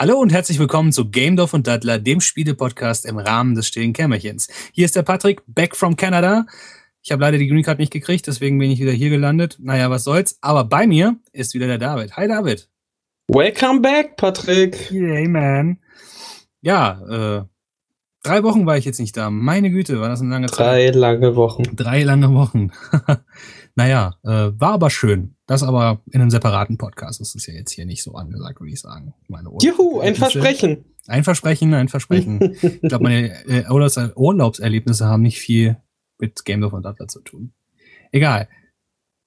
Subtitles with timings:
[0.00, 3.92] Hallo und herzlich willkommen zu Game Dorf und Dattler, dem Spiele-Podcast im Rahmen des stillen
[3.92, 4.46] Kämmerchens.
[4.72, 6.46] Hier ist der Patrick, back from Canada.
[7.02, 9.56] Ich habe leider die Green Card nicht gekriegt, deswegen bin ich wieder hier gelandet.
[9.60, 10.38] Naja, was soll's.
[10.40, 12.16] Aber bei mir ist wieder der David.
[12.16, 12.68] Hi David.
[13.26, 14.88] Welcome back, Patrick.
[14.92, 15.78] Yay, man.
[16.60, 17.44] Ja, äh,
[18.28, 19.30] drei Wochen war ich jetzt nicht da.
[19.30, 20.94] Meine Güte, war das eine lange Drei Zeit.
[20.94, 21.62] lange Wochen.
[21.74, 22.70] Drei lange Wochen.
[23.74, 25.34] naja, äh, war aber schön.
[25.46, 27.20] Das aber in einem separaten Podcast.
[27.20, 29.14] Das ist ja jetzt hier nicht so angesagt, würde ich sagen.
[29.28, 30.84] Meine Juhu, ein Versprechen.
[31.06, 32.56] Ein Versprechen, ein Versprechen.
[32.62, 35.78] ich glaube, meine äh, Urlaubs Urlaubserlebnisse haben nicht viel
[36.18, 37.52] mit Game of Dattler zu tun.
[38.12, 38.48] Egal.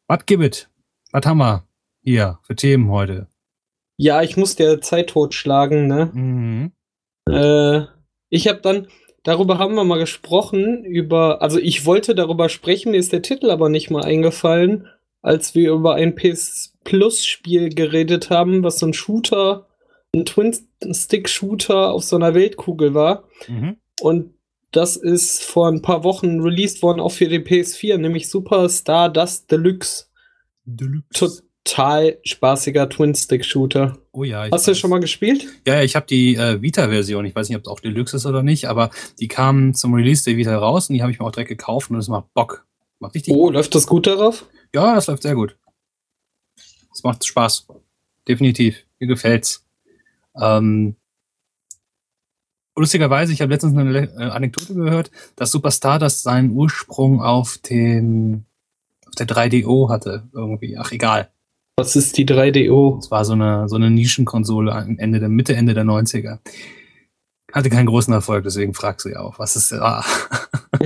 [0.08, 0.68] Was gibt es?
[1.12, 1.66] Was haben wir
[2.04, 3.28] hier für Themen heute?
[3.98, 6.12] Ja, ich muss der Zeit totschlagen, ne?
[6.14, 6.72] Mhm.
[7.28, 7.86] Äh,
[8.32, 8.88] ich habe dann,
[9.24, 13.52] darüber haben wir mal gesprochen, über, also ich wollte darüber sprechen, mir ist der Titel
[13.52, 14.88] aber nicht mal eingefallen,
[15.22, 19.68] als wir über ein PS Plus Spiel geredet haben, was so ein Shooter,
[20.16, 23.28] ein Twin-Stick-Shooter auf so einer Weltkugel war.
[23.48, 23.78] Mhm.
[24.02, 24.34] Und
[24.72, 29.52] das ist vor ein paar Wochen released worden, auch für die PS4, nämlich Super Stardust
[29.52, 30.06] Deluxe.
[30.64, 31.44] Deluxe.
[31.64, 33.98] Total spaßiger Twin-Stick-Shooter.
[34.12, 34.48] Oh ja.
[34.52, 34.80] Hast du weiß.
[34.80, 35.48] schon mal gespielt?
[35.66, 37.26] Ja, ich habe die äh, Vita-Version.
[37.26, 40.24] Ich weiß nicht, ob es auch Deluxe ist oder nicht, aber die kam zum Release
[40.24, 42.66] der Vita raus und die habe ich mir auch direkt gekauft und es macht Bock.
[43.00, 44.46] Macht richtig Oh, läuft das gut darauf?
[44.74, 45.56] Ja, das läuft sehr gut.
[46.94, 47.68] Es macht Spaß.
[48.28, 48.84] Definitiv.
[49.00, 49.66] Mir gefällt's.
[50.36, 50.96] Ähm,
[52.76, 58.46] lustigerweise, ich habe letztens eine äh, Anekdote gehört, dass Superstar das seinen Ursprung auf den
[59.08, 60.78] auf der 3DO hatte irgendwie.
[60.78, 61.30] Ach egal.
[61.78, 63.00] Was ist die 3DO?
[63.00, 66.40] Es war so eine so eine Nischenkonsole am Ende der Mitte Ende der 90er.
[67.54, 70.06] Hatte keinen großen Erfolg, deswegen fragst du ja auch, was ist ah.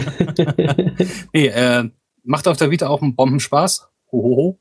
[1.34, 1.90] Nee, äh,
[2.24, 3.88] macht auf der Vita auch einen Bombenspaß.
[4.12, 4.60] Hohoho.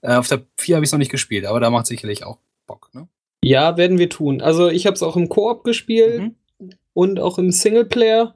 [0.00, 2.90] Äh, auf der 4 habe ich noch nicht gespielt, aber da macht sicherlich auch Bock.
[2.94, 3.08] Ne?
[3.44, 4.40] ja, werden wir tun.
[4.40, 6.20] Also ich habe es auch im Koop gespielt
[6.58, 6.70] Mhm.
[6.94, 8.34] und auch im Singleplayer.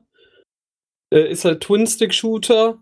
[1.12, 2.78] Äh, ist halt Twin-Stick-Shooter.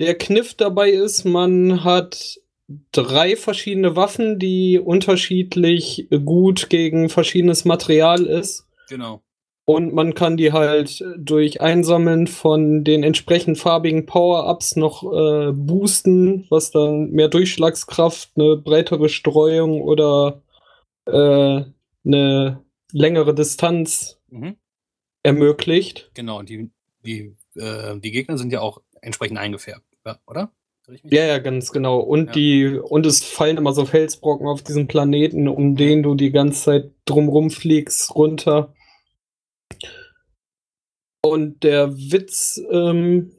[0.00, 2.40] Der Kniff dabei ist, man hat
[2.92, 8.66] drei verschiedene Waffen, die unterschiedlich gut gegen verschiedenes Material ist.
[8.88, 9.22] Genau.
[9.66, 16.46] Und man kann die halt durch Einsammeln von den entsprechend farbigen Power-Ups noch äh, boosten,
[16.50, 20.42] was dann mehr Durchschlagskraft, eine breitere Streuung oder
[21.06, 21.62] äh,
[22.04, 24.56] eine längere Distanz Mhm.
[25.22, 26.10] ermöglicht.
[26.14, 26.40] Genau.
[26.40, 26.70] Und die,
[27.04, 29.86] die, äh, die Gegner sind ja auch entsprechend eingefärbt,
[30.26, 30.50] oder?
[31.04, 32.00] Ja, ja, ganz genau.
[32.00, 32.32] Und Ja.
[32.32, 36.62] die, und es fallen immer so Felsbrocken auf diesem Planeten, um den du die ganze
[36.62, 38.74] Zeit drumrum fliegst, runter.
[41.22, 43.32] Und der Witz ähm,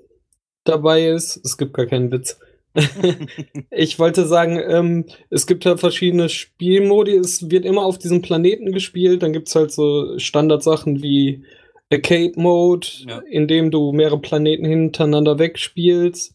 [0.63, 2.39] dabei ist, es gibt gar keinen Witz.
[3.71, 7.15] ich wollte sagen, ähm, es gibt halt verschiedene Spielmodi.
[7.15, 9.21] Es wird immer auf diesem Planeten gespielt.
[9.23, 11.45] Dann gibt es halt so Standardsachen wie
[11.91, 13.19] Arcade Mode, Ja.
[13.29, 16.34] in dem du mehrere Planeten hintereinander wegspielst.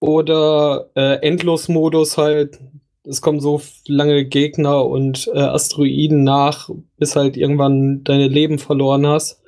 [0.00, 2.60] Oder äh, Endlos-Modus halt.
[3.04, 9.06] Es kommen so lange Gegner und äh, Asteroiden nach, bis halt irgendwann deine Leben verloren
[9.06, 9.42] hast.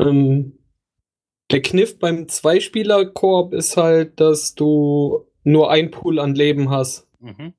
[0.00, 0.58] Ähm,
[1.50, 7.08] der Kniff beim Zweispieler-Koop ist halt, dass du nur ein Pool an Leben hast.
[7.20, 7.54] Mhm.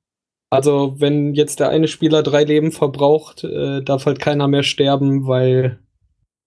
[0.48, 5.26] Also, wenn jetzt der eine Spieler drei Leben verbraucht, äh, darf halt keiner mehr sterben,
[5.26, 5.80] weil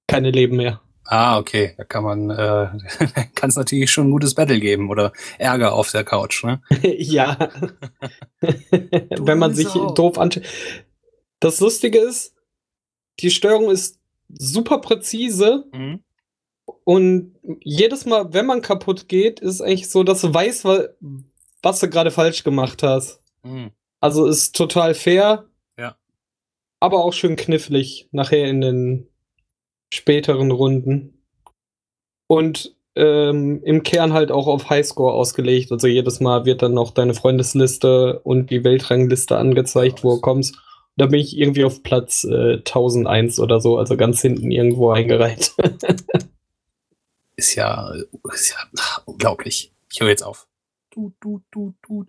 [0.07, 0.81] keine Leben mehr.
[1.05, 1.73] Ah, okay.
[1.77, 2.35] Da kann man, äh,
[3.35, 6.61] kann es natürlich schon ein gutes Battle geben oder Ärger auf der Couch, ne?
[6.81, 7.37] ja.
[8.41, 9.93] wenn man sich Sau.
[9.93, 10.43] doof anschaut.
[11.39, 12.35] Das Lustige ist,
[13.19, 13.99] die Steuerung ist
[14.29, 16.03] super präzise Mhm.
[16.83, 20.87] und jedes Mal, wenn man kaputt geht, ist eigentlich so, dass du weißt, wa-
[21.61, 23.21] was du gerade falsch gemacht hast.
[23.43, 23.71] Mhm.
[23.99, 25.45] Also ist total fair.
[25.77, 25.97] Ja.
[26.79, 29.07] Aber auch schön knifflig nachher in den
[29.93, 31.21] späteren Runden.
[32.27, 35.71] Und ähm, im Kern halt auch auf Highscore ausgelegt.
[35.71, 40.57] Also jedes Mal wird dann noch deine Freundesliste und die Weltrangliste angezeigt, wo du kommst.
[40.95, 45.53] Da bin ich irgendwie auf Platz äh, 1001 oder so, also ganz hinten irgendwo eingereiht.
[47.35, 47.91] Ist ja,
[48.31, 49.73] ist ja ach, unglaublich.
[49.91, 50.47] Ich höre jetzt auf.
[50.91, 52.07] Tut, tut, tut, tut.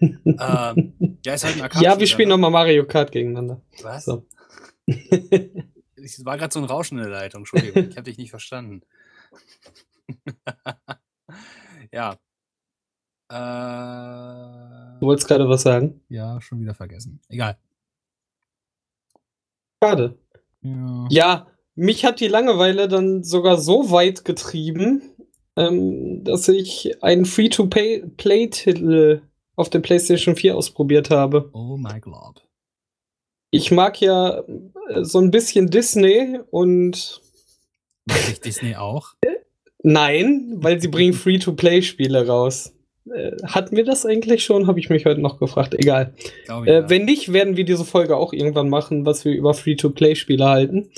[0.00, 3.62] ähm, ja, ist halt ein Arcade ja, wir spielen nochmal Mario Kart gegeneinander.
[3.82, 4.06] Was?
[4.06, 4.26] So.
[6.02, 7.40] Es war gerade so ein Rauschen in der Leitung.
[7.40, 8.82] Entschuldigung, ich habe dich nicht verstanden.
[11.92, 12.12] ja.
[13.30, 16.00] Äh, Du wolltest gerade was sagen?
[16.08, 17.20] ja, schon wieder vergessen.
[17.28, 17.56] Egal.
[19.82, 20.18] Schade.
[20.62, 21.06] Ja.
[21.10, 25.02] Ja, mich hat die Langeweile dann sogar so weit getrieben,
[25.56, 29.22] ähm, dass ich einen Free-to-Play-Titel
[29.54, 31.50] auf der PlayStation 4 ausprobiert habe.
[31.52, 32.47] Oh my God.
[33.50, 37.20] Ich mag ja äh, so ein bisschen Disney und.
[38.06, 39.14] Mag ich Disney auch?
[39.82, 42.74] Nein, weil sie bringen Free-to-Play-Spiele raus.
[43.14, 44.66] Äh, hatten wir das eigentlich schon?
[44.66, 45.74] Habe ich mich heute noch gefragt.
[45.74, 46.14] Egal.
[46.44, 46.90] Glaub Äh, ja.
[46.90, 50.90] wenn nicht, werden wir diese Folge auch irgendwann machen, was wir über Free-to-Play-Spiele halten.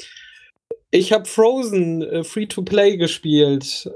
[0.91, 3.91] Ich habe Frozen äh, Free-to-Play gespielt.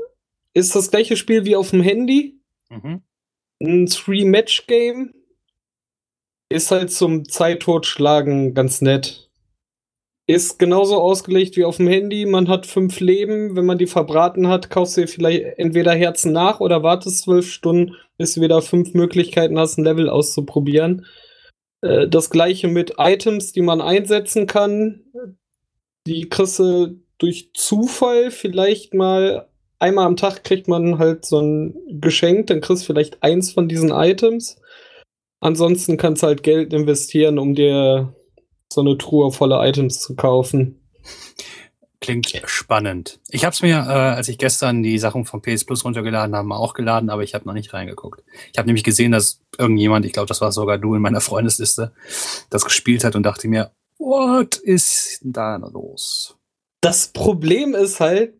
[0.52, 2.38] Ist das gleiche Spiel wie auf dem Handy.
[2.70, 3.02] Mhm.
[3.60, 5.13] Ein Three-Match-Game.
[6.54, 9.28] Ist halt zum Zeittotschlagen ganz nett.
[10.28, 12.26] Ist genauso ausgelegt wie auf dem Handy.
[12.26, 13.56] Man hat fünf Leben.
[13.56, 17.50] Wenn man die verbraten hat, kaufst du dir vielleicht entweder Herzen nach oder wartest zwölf
[17.50, 21.06] Stunden, bis du wieder fünf Möglichkeiten hast, ein Level auszuprobieren.
[21.82, 25.02] Äh, Das gleiche mit Items, die man einsetzen kann.
[26.06, 29.48] Die kriegst du durch Zufall vielleicht mal
[29.80, 33.66] einmal am Tag kriegt man halt so ein Geschenk, dann kriegst du vielleicht eins von
[33.66, 34.60] diesen Items.
[35.44, 38.14] Ansonsten kannst du halt Geld investieren, um dir
[38.73, 40.81] so eine Truhe voller Items zu kaufen.
[42.00, 43.20] Klingt spannend.
[43.29, 46.49] Ich habe es mir, äh, als ich gestern die Sachen von PS Plus runtergeladen habe,
[46.49, 48.25] mal auch geladen, aber ich habe noch nicht reingeguckt.
[48.52, 51.93] Ich habe nämlich gesehen, dass irgendjemand, ich glaube, das war sogar du in meiner Freundesliste,
[52.49, 56.38] das gespielt hat und dachte mir, what ist da los?
[56.81, 58.32] Das Problem ist halt,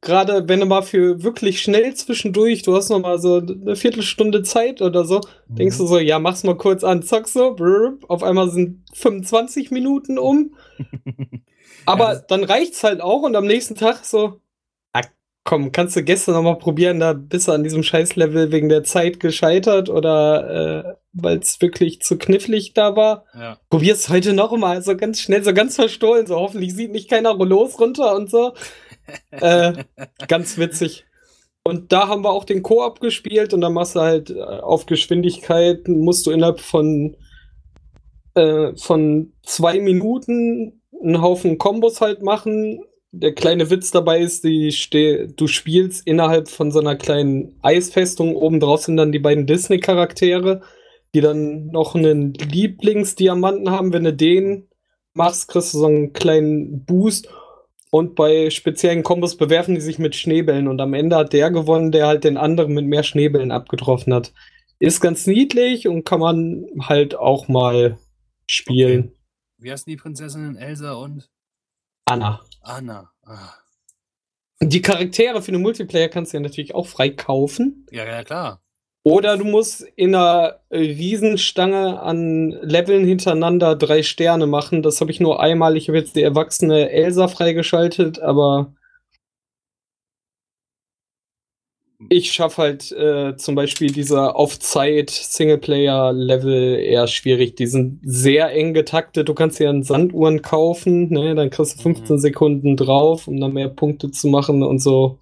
[0.00, 4.42] gerade wenn du mal für wirklich schnell zwischendurch, du hast noch mal so eine Viertelstunde
[4.42, 8.22] Zeit oder so, denkst du so, ja, mach's mal kurz an, zockst so, brrr, auf
[8.22, 10.54] einmal sind 25 Minuten um.
[11.86, 14.40] Aber Ja, dann reicht's halt auch und am nächsten Tag so,
[14.92, 15.02] ah,
[15.44, 18.84] komm, kannst du gestern noch mal probieren, da bist du an diesem Scheißlevel wegen der
[18.84, 23.24] Zeit gescheitert oder äh, weil es wirklich zu knifflig da war.
[23.34, 23.58] Ja.
[23.70, 27.34] Probier's heute noch mal, so ganz schnell, so ganz verstohlen, so hoffentlich sieht nicht keiner
[27.34, 28.52] los runter und so.
[29.30, 29.72] Äh,
[30.28, 31.04] ganz witzig.
[31.64, 34.86] Und da haben wir auch den Koop gespielt und dann machst du halt äh, auf
[34.86, 37.16] Geschwindigkeit, musst du innerhalb von,
[38.34, 42.80] äh, von zwei Minuten einen Haufen Kombos halt machen.
[43.12, 48.34] Der kleine Witz dabei ist, du spielst innerhalb von so einer kleinen Eisfestung.
[48.34, 50.62] Oben drauf sind dann die beiden Disney-Charaktere,
[51.14, 53.92] die dann noch einen Lieblingsdiamanten haben.
[53.92, 54.68] Wenn du den
[55.14, 57.28] machst, kriegst du so einen kleinen Boost.
[57.94, 60.66] Und bei speziellen Kombos bewerfen die sich mit Schneebällen.
[60.66, 64.32] Und am Ende hat der gewonnen, der halt den anderen mit mehr Schneebällen abgetroffen hat.
[64.78, 67.98] Ist ganz niedlich und kann man halt auch mal
[68.46, 69.12] spielen.
[69.58, 71.28] Wie heißen die Prinzessinnen Elsa und
[72.06, 72.40] Anna.
[72.62, 73.12] Anna?
[73.24, 73.52] Ah.
[74.62, 77.86] Die Charaktere für den Multiplayer kannst du ja natürlich auch frei kaufen.
[77.90, 78.62] Ja, ja, klar.
[79.04, 84.82] Oder du musst in einer Riesenstange an Leveln hintereinander drei Sterne machen.
[84.82, 85.76] Das habe ich nur einmal.
[85.76, 88.72] Ich habe jetzt die erwachsene Elsa freigeschaltet, aber
[92.08, 97.56] ich schaffe halt äh, zum Beispiel diese auf Zeit Singleplayer-Level eher schwierig.
[97.56, 99.28] Die sind sehr eng getaktet.
[99.28, 101.34] Du kannst ja Sanduhren kaufen, ne?
[101.34, 102.20] dann kriegst du 15 Mhm.
[102.20, 105.18] Sekunden drauf, um dann mehr Punkte zu machen und so.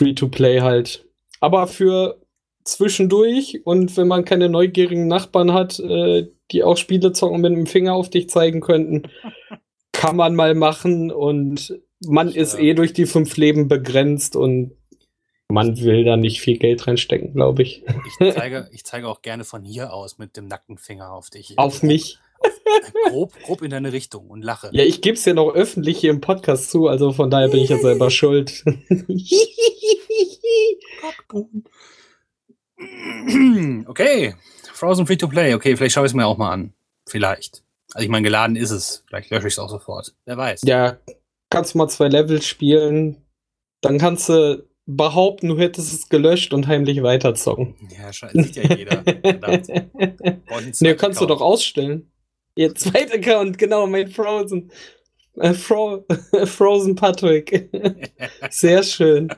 [0.00, 1.04] Free-to-play halt.
[1.40, 2.20] Aber für
[2.64, 7.66] zwischendurch und wenn man keine neugierigen Nachbarn hat, äh, die auch Spiele zocken mit dem
[7.66, 9.10] Finger auf dich zeigen könnten,
[9.92, 14.72] kann man mal machen und man Ich, ist eh durch die fünf Leben begrenzt und
[15.48, 17.84] man will da nicht viel Geld reinstecken, glaube ich.
[18.06, 21.58] Ich zeige, ich zeige auch gerne von hier aus mit dem nackten Finger auf dich.
[21.58, 22.18] Auf mich.
[23.10, 24.70] Grob, grob in deine Richtung und lache.
[24.72, 27.60] Ja, ich gebe es ja noch öffentlich hier im Podcast zu, also von daher bin
[27.60, 28.64] ich ja selber schuld.
[33.86, 34.34] Okay,
[34.72, 35.54] Frozen Free to Play.
[35.54, 36.72] Okay, vielleicht schaue ich es mir auch mal an.
[37.06, 37.62] Vielleicht.
[37.92, 39.04] Also ich meine, geladen ist es.
[39.08, 40.14] Vielleicht lösche ich es auch sofort.
[40.24, 40.62] Wer weiß.
[40.64, 40.98] ja,
[41.50, 43.16] kannst du mal zwei Level spielen,
[43.80, 47.74] dann kannst du behaupten, du hättest es gelöscht und heimlich weiterzocken.
[47.96, 49.02] Ja, scheiße, sieht ja jeder.
[50.80, 52.10] Ne, kannst du doch ausstellen.
[52.54, 54.70] Ihr zweiter Account, genau, mein Frozen.
[55.36, 56.04] Äh, Fro
[56.44, 57.70] Frozen Patrick.
[58.50, 59.32] Sehr schön.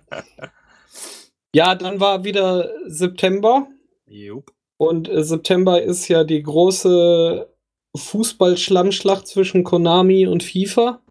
[1.55, 3.69] Ja, dann war wieder September.
[4.07, 4.53] Jupp.
[4.79, 7.49] Und äh, September ist ja die große
[7.97, 11.03] Fußball-Schlammschlacht zwischen Konami und FIFA.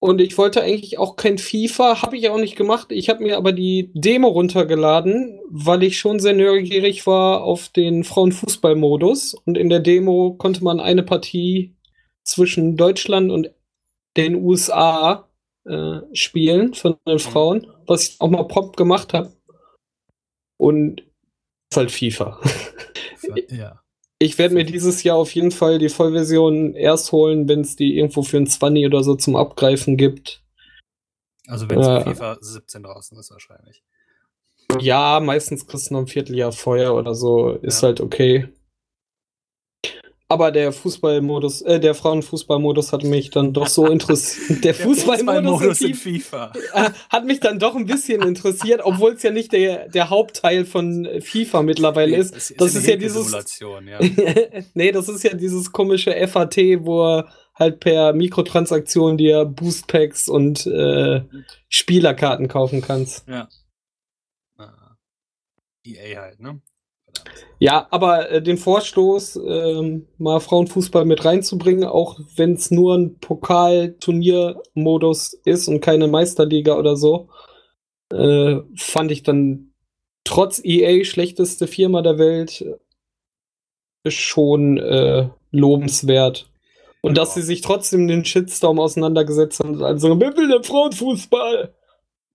[0.00, 2.88] Und ich wollte eigentlich auch kein FIFA, habe ich auch nicht gemacht.
[2.90, 8.04] Ich habe mir aber die Demo runtergeladen, weil ich schon sehr neugierig war auf den
[8.04, 9.34] Frauenfußball-Modus.
[9.46, 11.76] Und in der Demo konnte man eine Partie
[12.22, 13.50] zwischen Deutschland und
[14.16, 15.30] den USA
[15.64, 19.32] äh, spielen von den Frauen, was ich auch mal prompt gemacht habe.
[20.58, 21.00] Und
[21.70, 22.40] ist halt FIFA.
[23.48, 23.80] Ja.
[24.18, 27.96] Ich werde mir dieses Jahr auf jeden Fall die Vollversion erst holen, wenn es die
[27.98, 30.42] irgendwo für ein 20 oder so zum Abgreifen gibt.
[31.46, 32.00] Also wenn es Ja.
[32.00, 33.82] FIFA 17 draußen ist wahrscheinlich.
[34.80, 37.50] Ja, meistens kriegst du noch ein Vierteljahr vorher oder so.
[37.50, 37.88] Ist Ja.
[37.88, 38.48] halt okay.
[40.28, 44.48] Aber der Fußballmodus, äh, der Frauenfußballmodus hat mich dann doch so interessiert.
[44.64, 49.12] Der, der Fußballmodus Fußball in FIFA äh, hat mich dann doch ein bisschen interessiert, obwohl
[49.12, 52.34] es ja nicht der, der Hauptteil von FIFA mittlerweile ist.
[52.34, 52.58] ist.
[52.58, 53.30] Das ist, ja dieses.
[53.60, 54.00] Ja.
[54.74, 60.66] nee, das ist ja dieses komische FAT, wo er halt per Mikrotransaktion dir Boostpacks und
[60.66, 61.22] äh,
[61.68, 63.28] Spielerkarten kaufen kannst.
[63.28, 63.48] Ja.
[65.84, 66.60] EA halt, ne?
[67.58, 73.18] Ja, aber äh, den Vorstoß, äh, mal Frauenfußball mit reinzubringen, auch wenn es nur ein
[73.20, 77.28] Pokal-Turnier-Modus ist und keine Meisterliga oder so,
[78.12, 79.72] äh, fand ich dann
[80.24, 82.64] trotz EA schlechteste Firma der Welt
[84.06, 86.50] schon äh, lobenswert.
[87.00, 91.74] Und dass sie sich trotzdem den Shitstorm auseinandergesetzt haben, also, will denn Frauenfußball?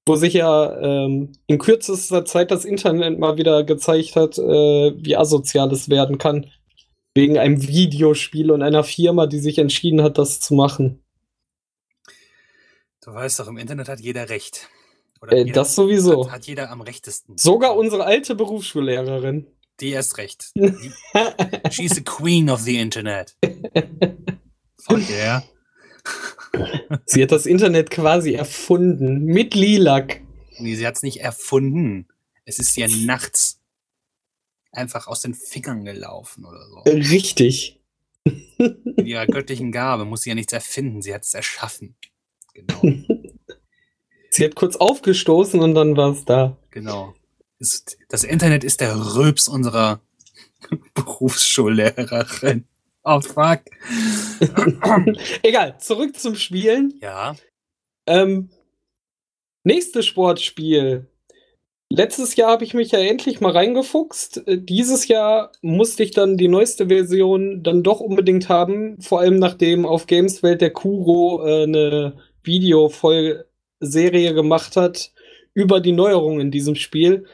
[0.10, 5.16] Wo sich ja ähm, in kürzester Zeit das Internet mal wieder gezeigt hat, äh, wie
[5.16, 6.50] asozial es werden kann.
[7.14, 11.04] Wegen einem Videospiel und einer Firma, die sich entschieden hat, das zu machen.
[13.04, 14.68] Du weißt doch, im Internet hat jeder Recht.
[15.30, 16.26] Äh, jeder, das sowieso.
[16.26, 17.38] Hat, hat, jeder am rechtesten.
[17.38, 19.46] Sogar unsere alte Berufsschullehrerin.
[19.80, 20.52] Die erst recht.
[21.70, 23.36] she's the queen of the Internet.
[24.80, 25.44] Fuck yeah.
[27.06, 29.26] sie hat das Internet quasi erfunden.
[29.26, 30.22] Mit Lilac.
[30.60, 32.08] Nee, sie hat es nicht erfunden.
[32.46, 33.60] Es ist ja nachts
[34.72, 36.80] einfach aus den Fingern gelaufen oder so.
[36.90, 37.80] Richtig.
[38.58, 41.02] Mit ihrer göttlichen Gabe muss sie ja nichts erfinden.
[41.02, 41.96] Sie hat es erschaffen.
[42.54, 42.82] Genau.
[44.30, 46.58] sie hat kurz aufgestoßen und dann war es da.
[46.72, 47.14] Genau.
[48.10, 50.02] Das Internet ist der Röps unserer
[50.94, 52.66] Berufsschullehrerin.
[53.12, 53.62] Oh, fuck.
[55.42, 56.94] Egal, zurück zum Spielen.
[57.02, 57.36] Ja.
[58.06, 58.52] Ähm,
[59.64, 61.08] nächstes Sportspiel.
[61.92, 64.48] Letztes Jahr habe ich mich ja endlich mal reingefuchst.
[64.48, 69.02] Äh, dieses Jahr musste ich dann die neueste Version dann doch unbedingt haben.
[69.02, 72.14] Vor allem nachdem auf Gameswelt der Kuro äh, eine
[72.44, 75.14] Video-Serie gemacht hat
[75.56, 77.26] über die Neuerungen in diesem Spiel.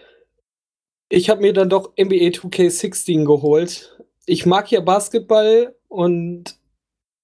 [1.10, 3.92] Ich habe mir dann doch NBA 2K16 geholt
[4.26, 6.58] ich mag ja Basketball und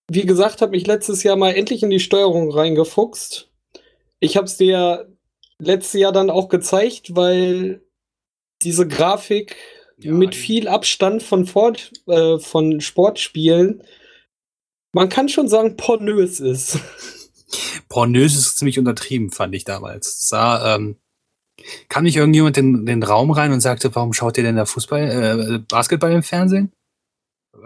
[0.09, 3.49] wie gesagt, habe mich letztes Jahr mal endlich in die Steuerung reingefuchst.
[4.19, 5.09] Ich habe es dir
[5.57, 7.81] letztes Jahr dann auch gezeigt, weil
[8.61, 9.55] diese Grafik
[9.97, 13.83] ja, mit viel Abstand von, Fort, äh, von Sportspielen,
[14.93, 16.79] man kann schon sagen, pornös ist.
[17.89, 20.27] Pornös ist ziemlich untertrieben, fand ich damals.
[20.27, 20.97] Sah, ähm,
[21.89, 25.55] kam nicht irgendjemand in den Raum rein und sagte, warum schaut ihr denn da Fußball,
[25.55, 26.71] äh, Basketball im Fernsehen?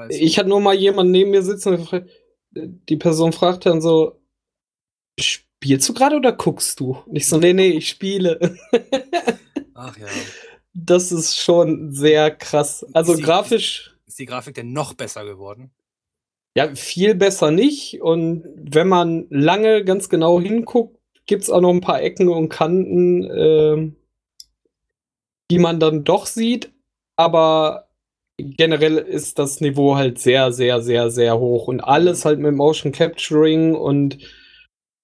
[0.09, 2.05] Ich hatte nur mal jemanden neben mir sitzen und
[2.55, 4.19] die Person fragt dann so,
[5.19, 6.97] spielst du gerade oder guckst du?
[7.05, 8.57] Und ich so, nee, nee, ich spiele.
[9.73, 10.07] Ach ja.
[10.73, 12.85] Das ist schon sehr krass.
[12.93, 13.97] Also ist die, grafisch.
[14.05, 15.71] Ist die Grafik denn noch besser geworden?
[16.55, 18.01] Ja, viel besser nicht.
[18.01, 22.49] Und wenn man lange ganz genau hinguckt, gibt es auch noch ein paar Ecken und
[22.49, 23.91] Kanten, äh,
[25.51, 26.71] die man dann doch sieht.
[27.17, 27.85] Aber
[28.38, 32.92] generell ist das Niveau halt sehr, sehr, sehr, sehr hoch und alles halt mit Motion
[32.92, 34.18] Capturing und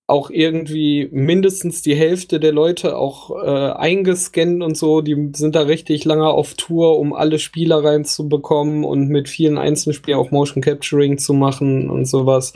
[0.07, 4.99] auch irgendwie mindestens die Hälfte der Leute auch äh, eingescannt und so.
[4.99, 10.19] Die sind da richtig lange auf Tour, um alle Spieler reinzubekommen und mit vielen Einzelspielen
[10.19, 12.53] auch Motion Capturing zu machen und sowas.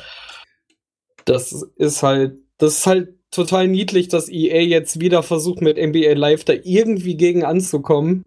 [1.23, 6.13] Das ist halt, das ist halt total niedlich, dass EA jetzt wieder versucht, mit NBA
[6.13, 8.23] Live da irgendwie gegen anzukommen.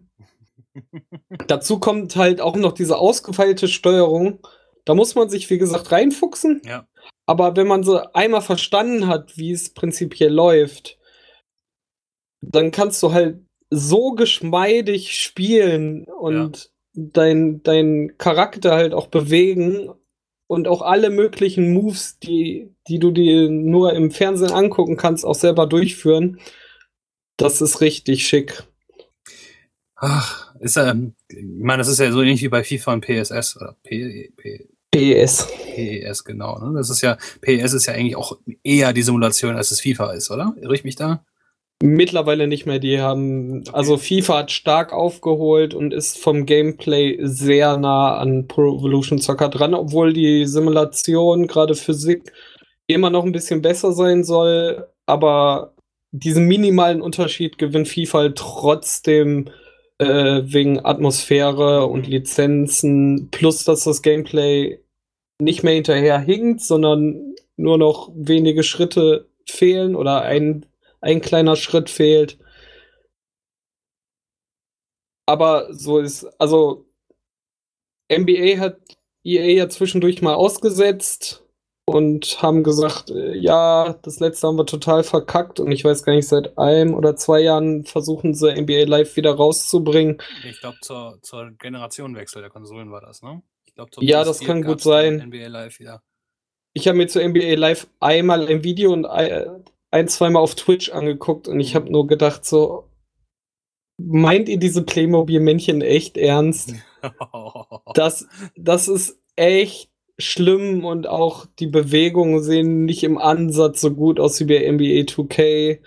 [1.47, 4.39] Dazu kommt halt auch noch diese ausgefeilte Steuerung.
[4.85, 6.61] Da muss man sich, wie gesagt, reinfuchsen.
[6.65, 6.87] Ja.
[7.25, 10.97] Aber wenn man so einmal verstanden hat, wie es prinzipiell läuft,
[12.41, 17.03] dann kannst du halt so geschmeidig spielen und ja.
[17.13, 19.91] dein, dein Charakter halt auch bewegen
[20.47, 25.35] und auch alle möglichen Moves, die, die du dir nur im Fernsehen angucken kannst, auch
[25.35, 26.39] selber durchführen.
[27.37, 28.63] Das ist richtig schick.
[29.95, 33.57] Ach, ist ähm, ich meine, das ist ja so ähnlich wie bei FIFA und PSS
[33.57, 35.47] oder P, P, PES.
[35.75, 36.57] PES, genau.
[36.59, 36.77] Ne?
[36.77, 40.31] Das ist ja, PES ist ja eigentlich auch eher die Simulation, als es FIFA ist,
[40.31, 40.55] oder?
[40.59, 41.23] Irre ich mich da?
[41.81, 42.79] Mittlerweile nicht mehr.
[42.79, 43.71] Die haben, okay.
[43.71, 49.49] also FIFA hat stark aufgeholt und ist vom Gameplay sehr nah an Pro Evolution Soccer
[49.49, 52.33] dran, obwohl die Simulation, gerade Physik,
[52.87, 54.87] immer noch ein bisschen besser sein soll.
[55.05, 55.75] Aber
[56.11, 59.49] diesen minimalen Unterschied gewinnt FIFA trotzdem
[59.99, 64.79] äh, wegen Atmosphäre und Lizenzen, plus dass das Gameplay
[65.39, 70.65] nicht mehr hinterher hinkt, sondern nur noch wenige Schritte fehlen oder ein,
[71.01, 72.39] ein kleiner Schritt fehlt.
[75.25, 76.85] Aber so ist, also
[78.11, 78.79] NBA hat
[79.23, 81.45] EA ja zwischendurch mal ausgesetzt
[81.89, 86.13] und haben gesagt, äh, ja, das letzte haben wir total verkackt und ich weiß gar
[86.13, 90.21] nicht, seit einem oder zwei Jahren versuchen sie NBA Live wieder rauszubringen.
[90.47, 93.41] Ich glaube, zur, zur Generationenwechsel der Konsolen war das, ne?
[93.65, 95.23] Ich glaub, ja, das kann gut sein.
[95.27, 96.01] NBA Live wieder.
[96.73, 101.47] Ich habe mir zu NBA Live einmal ein Video und ein, zweimal auf Twitch angeguckt
[101.47, 101.91] und ich habe mhm.
[101.91, 102.89] nur gedacht, so,
[103.97, 106.73] meint ihr diese Playmobil-Männchen echt ernst?
[107.93, 109.88] das, das ist echt
[110.19, 115.05] schlimm und auch die Bewegungen sehen nicht im Ansatz so gut aus wie bei NBA
[115.05, 115.79] 2K.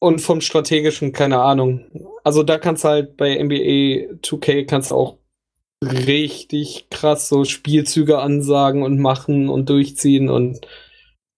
[0.00, 1.86] Und vom strategischen, keine Ahnung.
[2.24, 5.18] Also da kannst du halt bei NBA 2K kannst du auch
[5.82, 10.66] richtig krass so Spielzüge ansagen und machen und durchziehen und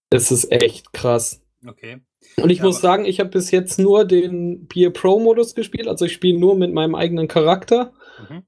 [0.09, 1.41] es ist echt krass.
[1.65, 2.01] Okay.
[2.37, 5.87] Und ich ja, muss sagen, ich habe bis jetzt nur den Peer Pro Modus gespielt,
[5.87, 7.93] also ich spiele nur mit meinem eigenen Charakter.
[8.29, 8.43] Mhm.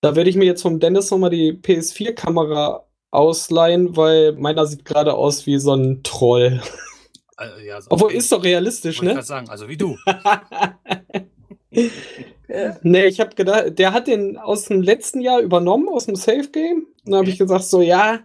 [0.00, 5.14] Da werde ich mir jetzt vom Dennis nochmal die PS4-Kamera ausleihen, weil meiner sieht gerade
[5.14, 6.60] aus wie so ein Troll.
[7.36, 9.18] Also, ja, so Obwohl, ist doch realistisch, ne?
[9.18, 9.96] Ich sagen, also wie du.
[12.82, 16.48] nee, ich habe gedacht, der hat den aus dem letzten Jahr übernommen, aus dem Safe
[16.50, 16.86] Game.
[17.04, 18.20] Dann habe ich gesagt, so, ja,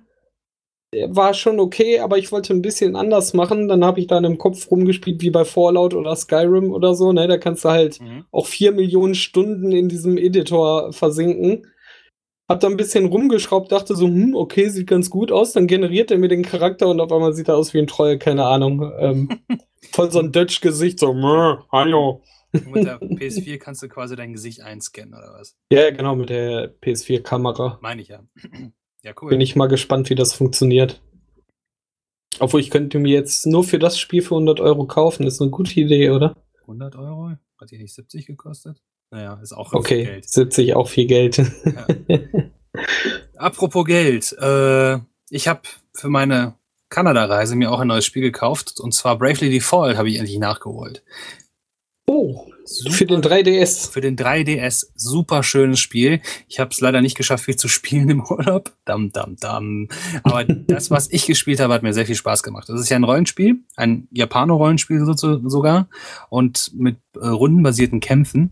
[1.07, 3.67] war schon okay, aber ich wollte ein bisschen anders machen.
[3.67, 7.13] Dann habe ich dann im Kopf rumgespielt wie bei Fallout oder Skyrim oder so.
[7.13, 7.27] Ne?
[7.27, 8.25] Da kannst du halt mhm.
[8.31, 11.67] auch vier Millionen Stunden in diesem Editor versinken.
[12.49, 15.53] Hab da ein bisschen rumgeschraubt, dachte so, hm, okay, sieht ganz gut aus.
[15.53, 18.17] Dann generiert er mir den Charakter und auf einmal sieht er aus wie ein Troll,
[18.17, 18.91] keine Ahnung.
[18.99, 19.29] Ähm,
[19.93, 21.15] voll so ein Dutch-Gesicht, so,
[21.71, 22.21] hallo.
[22.51, 25.55] mit der PS4 kannst du quasi dein Gesicht einscannen, oder was?
[25.71, 27.79] Ja, genau, mit der PS4-Kamera.
[27.81, 28.19] Meine ich ja.
[29.03, 29.29] Ja, cool.
[29.29, 31.01] Bin ich mal gespannt, wie das funktioniert.
[32.39, 35.27] Obwohl, ich könnte mir jetzt nur für das Spiel für 100 Euro kaufen.
[35.27, 36.35] Ist eine gute Idee, oder?
[36.61, 37.31] 100 Euro?
[37.59, 38.81] Hat die nicht 70 gekostet?
[39.11, 40.29] Naja, ist auch okay, viel Geld.
[40.29, 41.37] 70 auch viel Geld.
[41.37, 41.87] Ja.
[43.35, 44.31] Apropos Geld.
[44.39, 45.61] Äh, ich habe
[45.93, 46.55] für meine
[46.89, 48.79] Kanada-Reise mir auch ein neues Spiel gekauft.
[48.79, 51.03] Und zwar Bravely Default habe ich endlich nachgeholt.
[52.05, 53.91] Oh, super, für den 3DS.
[53.91, 54.87] Für den 3DS.
[54.95, 56.21] Super schönes Spiel.
[56.47, 58.73] Ich habe es leider nicht geschafft, viel zu spielen im Urlaub.
[58.85, 59.87] Dam, dam, dam.
[60.23, 62.69] Aber das, was ich gespielt habe, hat mir sehr viel Spaß gemacht.
[62.69, 65.13] Das ist ja ein Rollenspiel, ein Japano-Rollenspiel so,
[65.47, 65.89] sogar.
[66.29, 68.51] Und mit äh, rundenbasierten Kämpfen.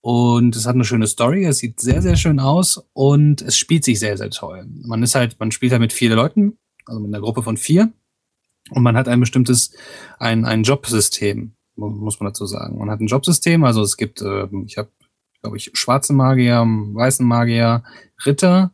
[0.00, 3.84] Und es hat eine schöne Story, es sieht sehr, sehr schön aus und es spielt
[3.84, 4.64] sich sehr, sehr toll.
[4.86, 7.92] Man ist halt, man spielt halt mit vier Leuten, also mit einer Gruppe von vier.
[8.70, 9.72] Und man hat ein bestimmtes,
[10.18, 12.78] ein, ein Jobsystem muss man dazu sagen.
[12.78, 14.90] Man hat ein Jobsystem, also es gibt, äh, ich habe,
[15.42, 17.84] glaube ich, schwarze Magier, weißen Magier,
[18.26, 18.72] Ritter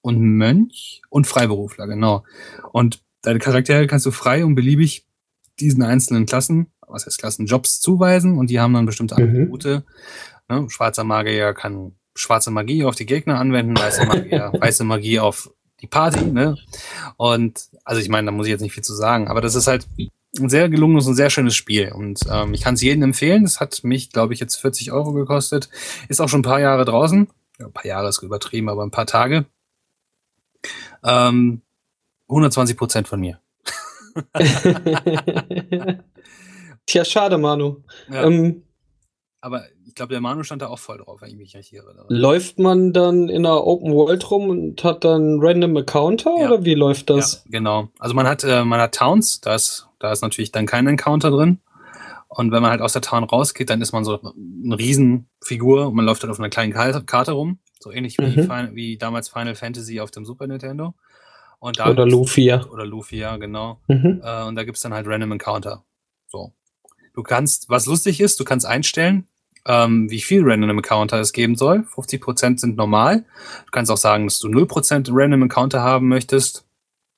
[0.00, 2.24] und Mönch und Freiberufler, genau.
[2.72, 5.04] Und deine Charaktere kannst du frei und beliebig
[5.58, 9.30] diesen einzelnen Klassen, was heißt Klassen, Jobs zuweisen und die haben dann bestimmte mhm.
[9.30, 9.84] Attribute.
[10.48, 10.70] Ne?
[10.70, 15.86] Schwarzer Magier kann schwarze Magie auf die Gegner anwenden, weiße Magier, weiße Magie auf die
[15.86, 16.56] Party, ne?
[17.16, 19.66] Und also ich meine, da muss ich jetzt nicht viel zu sagen, aber das ist
[19.66, 19.86] halt
[20.38, 21.92] ein sehr gelungenes und sehr schönes Spiel.
[21.92, 23.44] Und ähm, ich kann es jedem empfehlen.
[23.44, 25.68] Es hat mich, glaube ich, jetzt 40 Euro gekostet.
[26.08, 27.28] Ist auch schon ein paar Jahre draußen.
[27.58, 29.46] Ja, ein paar Jahre ist übertrieben, aber ein paar Tage.
[31.02, 31.62] Ähm,
[32.28, 33.40] 120 Prozent von mir.
[36.86, 37.82] Tja, schade, Manu.
[38.08, 38.24] Ja.
[38.24, 38.62] Ähm,
[39.46, 42.04] aber ich glaube, der Manu stand da auch voll drauf, wenn ich mich recht irre.
[42.08, 46.46] Läuft man dann in einer Open World rum und hat dann random Encounter ja.
[46.46, 47.44] oder wie läuft das?
[47.44, 47.88] Ja, genau.
[48.00, 51.30] Also man hat, äh, man hat Towns, da ist da ist natürlich dann kein Encounter
[51.30, 51.60] drin.
[52.28, 55.94] Und wenn man halt aus der Town rausgeht, dann ist man so eine Riesenfigur und
[55.94, 57.60] man läuft halt auf einer kleinen Karte rum.
[57.78, 58.74] So ähnlich wie, mhm.
[58.74, 60.94] wie damals Final Fantasy auf dem Super Nintendo.
[61.60, 62.66] Und da oder Lufia.
[62.66, 63.80] Oder Lufia, genau.
[63.86, 64.20] Mhm.
[64.24, 65.84] Äh, und da gibt es dann halt Random Encounter.
[66.26, 66.52] So.
[67.14, 69.28] Du kannst, was lustig ist, du kannst einstellen,
[69.66, 71.84] ähm, wie viel Random Encounter es geben soll.
[71.94, 73.24] 50% sind normal.
[73.64, 76.64] Du kannst auch sagen, dass du 0% Random Encounter haben möchtest.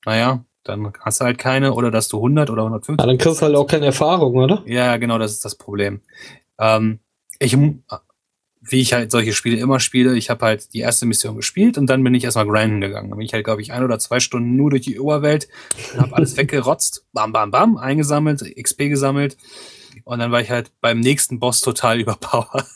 [0.05, 3.01] Naja, dann hast du halt keine oder dass du 100 oder 150.
[3.01, 4.63] Ja, dann kriegst du halt auch keine Erfahrung, oder?
[4.67, 6.01] Ja, genau, das ist das Problem.
[6.59, 7.01] Ähm,
[7.39, 11.79] ich, wie ich halt solche Spiele immer spiele, ich habe halt die erste Mission gespielt
[11.79, 13.11] und dann bin ich erstmal grinden gegangen.
[13.11, 15.49] Dann bin ich halt, glaube ich, ein oder zwei Stunden nur durch die Oberwelt
[15.95, 19.37] und habe alles weggerotzt, bam, bam, bam, eingesammelt, XP gesammelt.
[20.09, 22.67] Und dann war ich halt beim nächsten Boss total überpowered.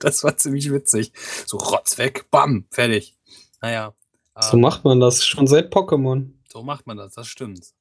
[0.00, 1.10] Das war ziemlich witzig.
[1.46, 3.16] So Rotz weg, bam, fertig.
[3.62, 3.94] Naja.
[4.38, 6.32] So ähm, macht man das schon seit Pokémon.
[6.48, 7.72] So macht man das, das stimmt.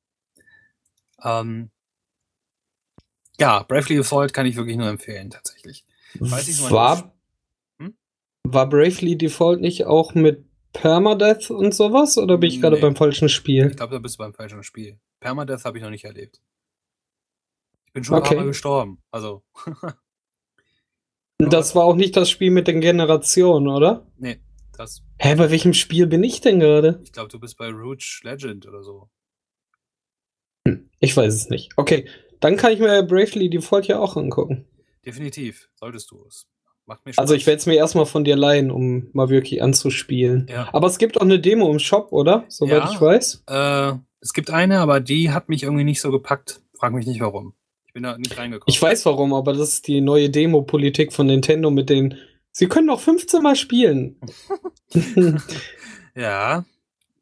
[1.22, 1.72] Ähm,
[3.38, 5.84] ja, Bravely Default kann ich wirklich nur empfehlen, tatsächlich.
[6.14, 7.14] war,
[7.80, 7.98] hm?
[8.44, 12.18] war Bravely Default nicht auch mit Permadeath und sowas?
[12.18, 12.82] Oder bin ich gerade nee.
[12.82, 13.72] beim falschen Spiel?
[13.72, 15.02] Ich glaube, da bist du beim falschen Spiel.
[15.20, 16.40] Permadeath habe ich noch nicht erlebt.
[17.92, 18.30] Ich bin schon okay.
[18.30, 19.04] ein paar Mal gestorben.
[19.12, 19.44] Also.
[21.40, 24.08] das war auch nicht das Spiel mit den Generationen, oder?
[24.18, 24.40] Nee.
[24.78, 27.02] Das, Hä, bei welchem Spiel bin ich denn gerade?
[27.04, 29.10] ich glaube, du bist bei Rouge Legend oder so.
[31.00, 31.74] Ich weiß es nicht.
[31.76, 32.08] Okay,
[32.40, 34.66] dann kann ich mir Bravely Default ja auch angucken.
[35.06, 36.48] Definitiv, solltest du es.
[36.86, 40.48] Macht mir Also ich werde es mir erstmal von dir leihen, um mal wirklich anzuspielen.
[40.50, 40.70] Ja.
[40.72, 42.46] Aber es gibt auch eine Demo im Shop, oder?
[42.48, 42.92] Soweit Ja.
[42.94, 43.44] ich weiß.
[43.48, 46.62] Äh, es gibt eine, aber die hat mich irgendwie nicht so gepackt.
[46.74, 47.54] Frag mich nicht warum.
[47.92, 48.74] Ich bin da nicht reingekommen.
[48.74, 52.18] Ich weiß warum, aber das ist die neue Demo-Politik von Nintendo mit den.
[52.54, 54.16] Sie können noch 15 Mal spielen.
[56.16, 56.66] Ja.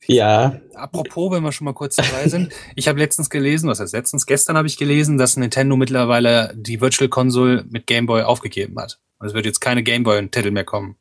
[0.07, 0.59] ja.
[0.73, 2.51] Apropos, wenn wir schon mal kurz dabei sind.
[2.75, 4.25] Ich habe letztens gelesen, was heißt letztens?
[4.25, 8.99] Gestern habe ich gelesen, dass Nintendo mittlerweile die Virtual Console mit Game Boy aufgegeben hat.
[9.19, 10.95] Und es wird jetzt keine Game Boy-Titel mehr kommen.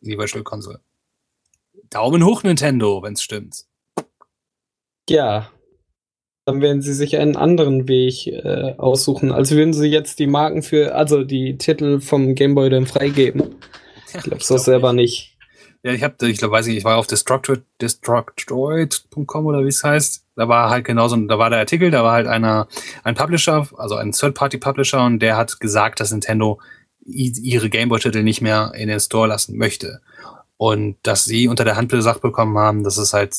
[0.00, 0.80] Die Virtual Console.
[1.90, 3.66] Daumen hoch, Nintendo, wenn's stimmt.
[5.08, 5.50] Ja.
[6.44, 9.30] Dann werden sie sich einen anderen Weg äh, aussuchen.
[9.30, 13.54] Also würden sie jetzt die Marken für, also die Titel vom Game Boy dann freigeben.
[14.14, 15.32] Ich glaube so glaub selber nicht.
[15.84, 19.82] Ja, ich habe, ich glaube, weiß ich, ich war auf Destructoid, Destructoid.com oder wie es
[19.82, 20.24] heißt.
[20.36, 22.68] Da war halt genauso, da war der Artikel, da war halt einer,
[23.02, 26.60] ein Publisher, also ein Third-Party-Publisher und der hat gesagt, dass Nintendo
[27.04, 30.00] ihre Gameboy-Titel nicht mehr in den Store lassen möchte.
[30.62, 33.34] Und dass sie unter der Hand gesagt bekommen haben, dass es halt,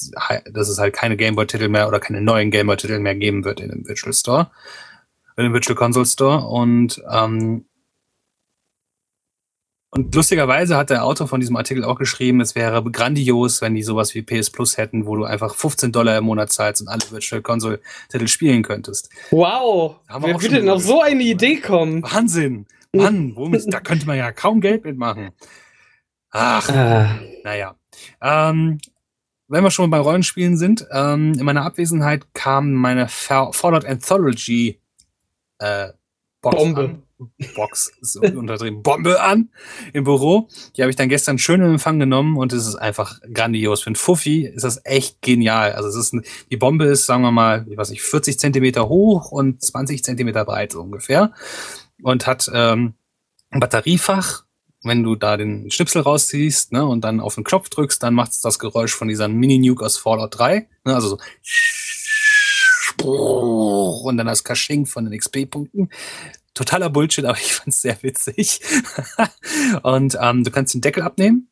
[0.52, 3.88] dass es halt keine Gameboy-Titel mehr oder keine neuen Gameboy-Titel mehr geben wird in dem
[3.88, 4.52] Virtual Store,
[5.38, 6.46] in dem Virtual Console Store.
[6.46, 7.64] Und ähm,
[9.90, 13.84] und lustigerweise hat der Autor von diesem Artikel auch geschrieben, es wäre grandios, wenn die
[13.84, 17.10] sowas wie PS Plus hätten, wo du einfach 15 Dollar im Monat zahlst und alle
[17.10, 19.10] Virtual Console Titel spielen könntest.
[19.32, 20.02] Wow!
[20.10, 22.04] Haben wir Wer würde denn auf so eine Idee kommen?
[22.04, 22.66] Wahnsinn!
[22.92, 25.32] Mann, womit, da könnte man ja kaum Geld mitmachen.
[26.34, 27.76] Ach, Ah, naja.
[28.22, 28.80] Ähm,
[29.48, 34.80] wenn wir schon bei Rollenspielen sind, ähm, in meiner Abwesenheit kam meine Fa- Fallout Anthology
[35.60, 35.90] äh,
[36.42, 36.82] Box Bombe.
[36.82, 37.04] an.
[37.56, 38.84] Box ist untertrieben.
[38.84, 39.50] Bombe an
[39.94, 40.50] im Büro.
[40.76, 43.84] Die habe ich dann gestern schön in Empfang genommen und es ist einfach grandios.
[43.84, 45.72] Für ein Fuffi ist das echt genial.
[45.74, 48.90] Also es ist ein, die Bombe ist, sagen wir mal, ich weiß nicht, 40 Zentimeter
[48.90, 51.32] hoch und 20 Zentimeter breit so ungefähr
[52.02, 52.96] und hat ähm,
[53.52, 54.44] ein Batteriefach.
[54.84, 58.32] Wenn du da den Schnipsel rausziehst ne, und dann auf den Knopf drückst, dann macht
[58.32, 60.68] es das Geräusch von dieser Mini-Nuke aus Fallout 3.
[60.86, 61.18] Ne, also so
[64.04, 65.90] und dann das Kasching von den XP-Punkten.
[66.54, 68.62] Totaler Bullshit, aber ich fand's sehr witzig.
[69.84, 71.50] und ähm, du kannst den Deckel abnehmen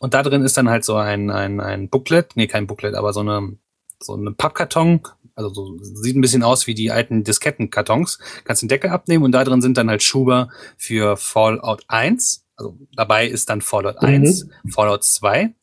[0.00, 3.12] und da drin ist dann halt so ein, ein, ein Booklet, nee, kein Booklet, aber
[3.12, 3.56] so eine,
[4.00, 5.00] so eine Pappkarton,
[5.34, 8.18] also so, sieht ein bisschen aus wie die alten Diskettenkartons.
[8.44, 12.43] Kannst den Deckel abnehmen und da drin sind dann halt Schuber für Fallout 1.
[12.56, 15.54] Also dabei ist dann Fallout 1, Fallout 2,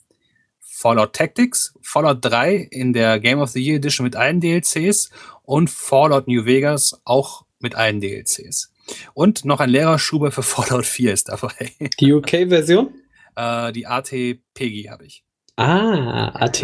[0.60, 5.10] Fallout Tactics, Fallout 3 in der Game of the Year Edition mit allen DLCs
[5.44, 8.74] und Fallout New Vegas auch mit allen DLCs.
[9.14, 11.72] Und noch ein leerer Schuber für Fallout 4 ist dabei.
[12.00, 12.94] die UK-Version?
[13.36, 14.12] äh, die AT
[14.54, 15.24] Peggy habe ich.
[15.56, 16.62] Ah, AT.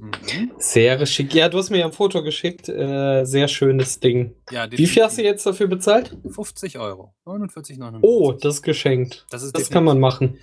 [0.00, 0.52] Mhm.
[0.58, 1.34] Sehr schick.
[1.34, 2.68] Ja, du hast mir ja ein Foto geschickt.
[2.68, 4.34] Äh, sehr schönes Ding.
[4.50, 6.16] Ja, Wie viel hast du jetzt dafür bezahlt?
[6.28, 7.14] 50 Euro.
[7.26, 7.98] 49,99.
[8.02, 9.26] Oh, das ist geschenkt.
[9.30, 10.38] das ist Das kann man machen.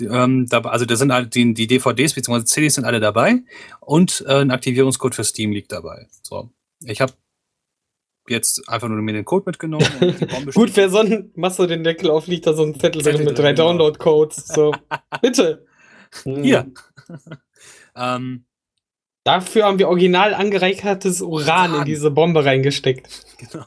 [0.00, 2.44] Ähm, da, also da sind alle die, die DVDs bzw.
[2.44, 3.42] CDs sind alle dabei
[3.80, 6.06] und äh, ein Aktivierungscode für Steam liegt dabei.
[6.22, 6.50] So,
[6.84, 7.14] ich habe
[8.28, 9.86] jetzt einfach nur mir den Code mitgenommen.
[10.54, 13.38] Gut, wer sonst machst du den Deckel auf, liegt da so ein Zettel, drin mit
[13.38, 13.68] drei genau.
[13.68, 14.48] Download-Codes.
[14.48, 14.74] So,
[15.22, 15.64] bitte.
[16.24, 16.42] Hm.
[16.42, 16.72] Hier.
[17.96, 18.44] ähm,
[19.26, 21.80] Dafür haben wir original angereichertes Uran, Uran.
[21.80, 23.08] in diese Bombe reingesteckt.
[23.38, 23.66] genau.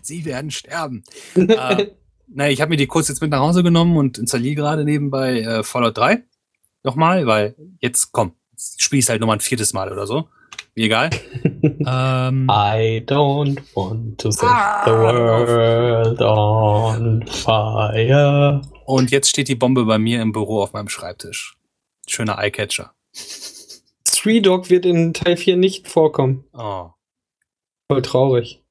[0.00, 1.04] Sie werden sterben.
[1.34, 1.88] äh,
[2.26, 5.42] naja, ich habe mir die kurz jetzt mit nach Hause genommen und installiere gerade nebenbei
[5.42, 6.22] äh, Fallout 3
[6.84, 10.30] nochmal, weil jetzt komm, spielst halt nochmal ein viertes Mal oder so.
[10.74, 11.10] Mir egal.
[11.52, 18.62] ähm, I don't want to set Ah, the world on fire.
[18.86, 21.58] Und jetzt steht die Bombe bei mir im Büro auf meinem Schreibtisch.
[22.06, 22.94] Schöner Eyecatcher.
[24.18, 26.44] Three Dog wird in Teil 4 nicht vorkommen.
[26.52, 26.90] Oh.
[27.88, 28.64] Voll traurig.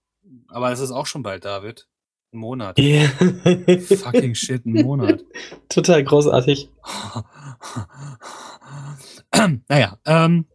[0.49, 1.87] Aber es ist auch schon bald, David.
[2.33, 2.77] Ein Monat.
[2.77, 3.07] Yeah.
[3.79, 5.23] Fucking shit, ein Monat.
[5.69, 6.69] Total großartig.
[9.69, 10.47] naja, ähm,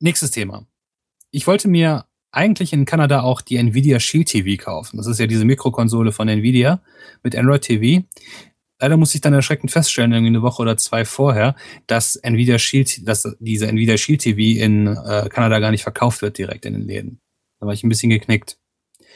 [0.00, 0.66] nächstes Thema.
[1.30, 4.96] Ich wollte mir eigentlich in Kanada auch die Nvidia Shield TV kaufen.
[4.96, 6.82] Das ist ja diese Mikrokonsole von Nvidia
[7.22, 8.04] mit Android TV.
[8.80, 11.54] Leider muss ich dann erschreckend feststellen, irgendwie eine Woche oder zwei vorher,
[11.86, 16.38] dass Nvidia Shield, dass diese Nvidia Shield TV in äh, Kanada gar nicht verkauft wird
[16.38, 17.20] direkt in den Läden.
[17.60, 18.58] Da war ich ein bisschen geknickt.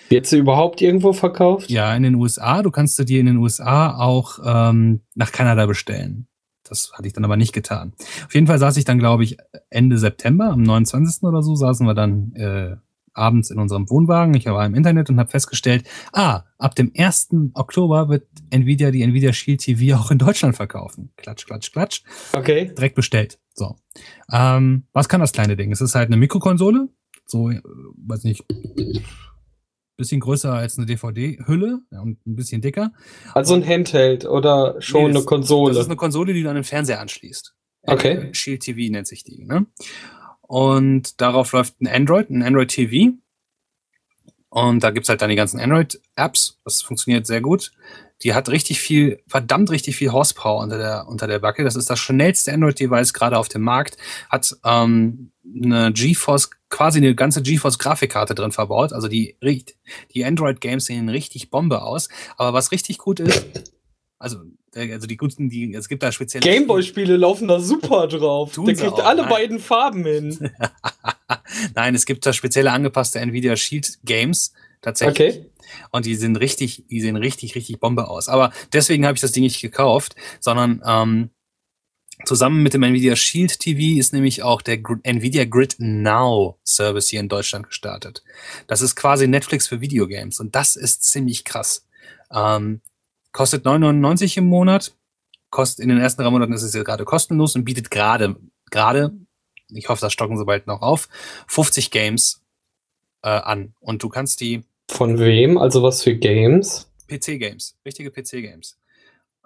[0.09, 1.71] Wird sie überhaupt irgendwo verkauft?
[1.71, 2.63] Ja, in den USA.
[2.63, 6.29] Du kannst du dir in den USA auch ähm, nach Kanada bestellen.
[6.65, 7.93] Das hatte ich dann aber nicht getan.
[8.27, 9.39] Auf jeden Fall saß ich dann, glaube ich,
[9.71, 11.23] Ende September, am 29.
[11.25, 12.77] oder so, saßen wir dann äh,
[13.19, 14.35] abends in unserem Wohnwagen.
[14.35, 17.29] Ich war im Internet und habe festgestellt, ah, ab dem 1.
[17.55, 21.13] Oktober wird Nvidia die Nvidia Shield TV auch in Deutschland verkaufen.
[21.17, 22.03] Klatsch, klatsch, klatsch.
[22.33, 22.73] Okay.
[22.77, 23.39] Direkt bestellt.
[23.55, 23.77] So.
[24.33, 25.73] Ähm, was kann das kleine Ding?
[25.73, 26.89] Es ist halt eine Mikrokonsole.
[27.27, 27.61] So, äh,
[28.07, 28.45] weiß nicht,
[29.97, 32.93] bisschen größer als eine DVD-Hülle ja, und ein bisschen dicker.
[33.35, 35.75] Also ein Handheld oder schon Nee, das- eine Konsole?
[35.75, 37.55] Das ist eine Konsole, die du an den Fernseher anschließt.
[37.83, 38.13] Okay.
[38.29, 39.45] Äh, Shield TV nennt sich die.
[39.45, 39.67] Ne?
[40.49, 43.13] Und darauf läuft ein Android, ein Android TV.
[44.49, 46.59] Und da gibt's halt dann die ganzen Android-Apps.
[46.65, 47.71] Das funktioniert sehr gut.
[48.23, 51.65] Die hat richtig viel, verdammt richtig viel Horsepower unter der, unter der Backe.
[51.65, 53.99] Das ist das schnellste Android-Device gerade auf dem Markt.
[54.31, 58.95] Hat ähm, eine GeForce, quasi eine ganze GeForce-Grafikkarte drin verbaut.
[58.95, 59.37] Also die,
[60.15, 62.09] die Android-Games sehen richtig Bombe aus.
[62.39, 63.47] Aber was richtig gut ist,
[64.19, 64.39] also,
[64.75, 66.43] also die guten, die, es gibt da spezielle.
[66.43, 68.53] Gameboy-Spiele laufen da super drauf.
[68.53, 69.31] Tun Der kriegt auch, alle nein.
[69.31, 70.51] beiden Farben hin.
[71.75, 75.37] Nein, es gibt da spezielle angepasste Nvidia Shield Games tatsächlich.
[75.37, 75.47] Okay.
[75.91, 78.29] Und die sind richtig, die sehen richtig, richtig Bombe aus.
[78.29, 81.31] Aber deswegen habe ich das Ding nicht gekauft, sondern ähm,
[82.25, 87.09] zusammen mit dem Nvidia Shield TV ist nämlich auch der Gr Nvidia Grid Now Service
[87.09, 88.23] hier in Deutschland gestartet.
[88.67, 91.87] Das ist quasi Netflix für Videogames und das ist ziemlich krass.
[92.33, 92.81] Ähm,
[93.39, 94.97] kostet 9,99 im Monat.
[95.51, 98.35] Kostet in den ersten drei Monaten ist es ja gerade kostenlos und bietet gerade,
[98.73, 99.13] gerade,
[99.71, 101.09] ich hoffe, das stocken sie bald noch auf,
[101.47, 102.43] 50 Games
[103.23, 103.75] äh, an.
[103.79, 105.57] Und du kannst die Von wem?
[105.57, 106.91] Also was für Games?
[107.07, 108.77] PC-Games, richtige PC-Games.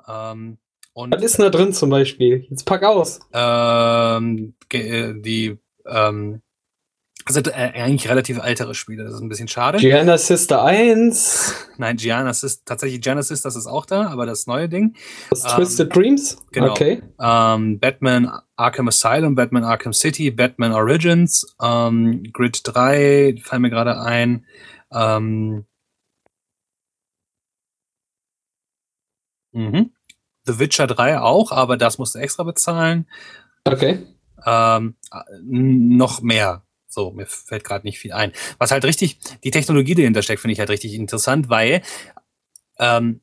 [0.09, 0.57] Ähm,
[0.95, 2.47] und Was ist denn da drin zum Beispiel?
[2.49, 3.21] Jetzt pack aus.
[3.35, 6.41] ähm, äh, die ähm,
[7.29, 9.05] sind äh, eigentlich relativ ältere Spiele.
[9.05, 9.79] Das ist ein bisschen schade.
[9.79, 11.55] Gianna Sister 1.
[11.79, 14.97] Nein, Giannis ist tatsächlich Genesis, das ist auch da, aber das neue Ding.
[15.31, 16.39] Das Ähm, Twisted Dreams?
[16.51, 16.71] genau.
[16.73, 17.03] Okay.
[17.21, 24.01] Ähm, Batman Arkham Asylum, Batman Arkham City, Batman Origins, ähm, Grid 3, fallen mir gerade
[24.01, 24.45] ein.
[24.93, 25.65] Ähm,
[29.53, 29.93] mhm.
[30.45, 33.07] The Witcher 3 auch, aber das musst du extra bezahlen.
[33.65, 34.07] Okay.
[34.45, 36.63] Ähm, äh, noch mehr.
[36.93, 38.33] So, mir fällt gerade nicht viel ein.
[38.59, 41.81] Was halt richtig, die Technologie, die dahinter steckt, finde ich halt richtig interessant, weil
[42.79, 43.21] ähm,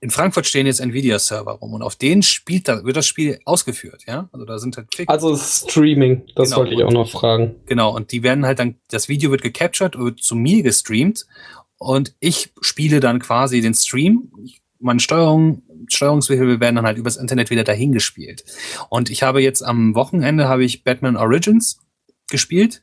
[0.00, 4.04] in Frankfurt stehen jetzt Nvidia-Server rum und auf denen spielt da, wird das Spiel ausgeführt,
[4.06, 4.28] ja?
[4.32, 6.60] Also da sind halt Klick, Also Streaming, das Genau.
[6.60, 7.56] wollte ich auch noch fragen.
[7.66, 11.26] genau, und die werden halt dann, das Video wird gecaptured, wird zu mir gestreamt
[11.78, 14.30] und ich spiele dann quasi den Stream.
[14.78, 18.44] Meine Steuerung, Steuerungsbefehle werden dann halt übers Internet wieder dahin gespielt.
[18.88, 21.80] Und ich habe jetzt am Wochenende habe ich Batman Origins
[22.30, 22.82] gespielt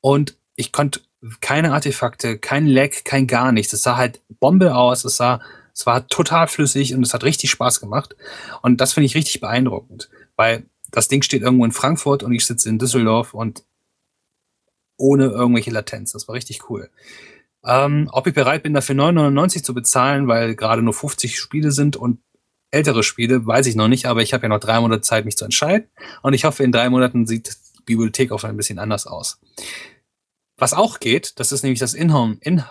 [0.00, 1.00] und ich konnte
[1.40, 3.72] keine Artefakte, kein Lag, kein gar nichts.
[3.72, 5.40] Es sah halt Bombe aus, es sah,
[5.74, 8.16] es war total flüssig und es hat richtig Spaß gemacht.
[8.62, 12.46] Und das finde ich richtig beeindruckend, weil das Ding steht irgendwo in Frankfurt und ich
[12.46, 13.64] sitze in Düsseldorf und
[14.96, 16.12] ohne irgendwelche Latenz.
[16.12, 16.90] Das war richtig cool.
[17.64, 21.96] Ähm, ob ich bereit bin, dafür 9,99 zu bezahlen, weil gerade nur 50 Spiele sind
[21.96, 22.20] und
[22.70, 25.36] ältere Spiele, weiß ich noch nicht, aber ich habe ja noch drei Monate Zeit, mich
[25.36, 25.88] zu entscheiden.
[26.22, 27.56] Und ich hoffe, in drei Monaten sieht
[27.96, 29.40] Bibliothek auch ein bisschen anders aus.
[30.56, 32.62] Was auch geht, das ist nämlich das In-Home In.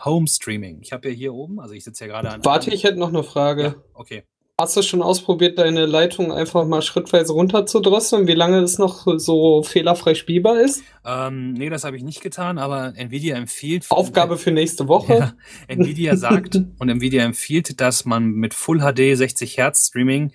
[0.82, 2.46] Ich habe ja hier oben, also ich sitze ja gerade an.
[2.46, 3.64] Warte, ich hätte noch eine Frage.
[3.64, 4.24] Ja, okay.
[4.60, 9.64] Hast du schon ausprobiert, deine Leitung einfach mal schrittweise runterzudrosseln, wie lange es noch so
[9.64, 10.84] fehlerfrei spielbar ist?
[11.06, 13.86] Ähm, nee, das habe ich nicht getan, aber Nvidia empfiehlt.
[13.90, 15.14] Aufgabe für nächste Woche.
[15.14, 15.34] Ja,
[15.70, 20.34] Nvidia sagt und Nvidia empfiehlt, dass man mit Full HD 60 Hertz Streaming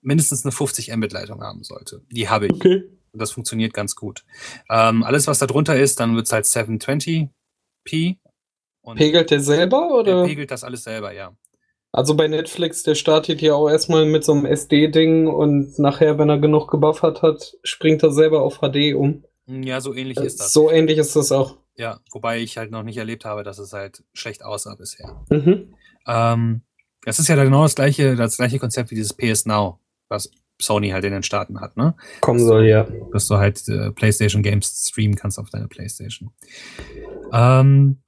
[0.00, 2.02] mindestens eine 50 Mbit Leitung haben sollte.
[2.12, 2.52] Die habe ich.
[2.52, 2.84] Okay.
[3.14, 4.24] Das funktioniert ganz gut.
[4.68, 7.28] Ähm, alles, was da drunter ist, dann wird's halt 720p.
[8.82, 10.26] Und Pegelt der selber der oder?
[10.26, 11.34] pegelt das alles selber, ja.
[11.92, 16.28] Also bei Netflix, der startet ja auch erstmal mit so einem SD-Ding und nachher, wenn
[16.28, 19.22] er genug gebuffert hat, springt er selber auf HD um.
[19.46, 20.52] Ja, so ähnlich ist das.
[20.52, 21.56] So ähnlich ist das auch.
[21.76, 25.24] Ja, wobei ich halt noch nicht erlebt habe, dass es halt schlecht aussah bisher.
[25.28, 25.74] Mhm.
[26.06, 26.62] Ähm,
[27.04, 30.90] das ist ja genau das gleiche, das gleiche Konzept wie dieses PS Now, was Sony
[30.90, 31.94] halt in den Staaten hat, ne?
[32.20, 32.86] Kommen soll, ja.
[33.12, 36.30] dass du halt äh, PlayStation Games streamen kannst auf deine PlayStation.
[37.32, 37.98] Ähm,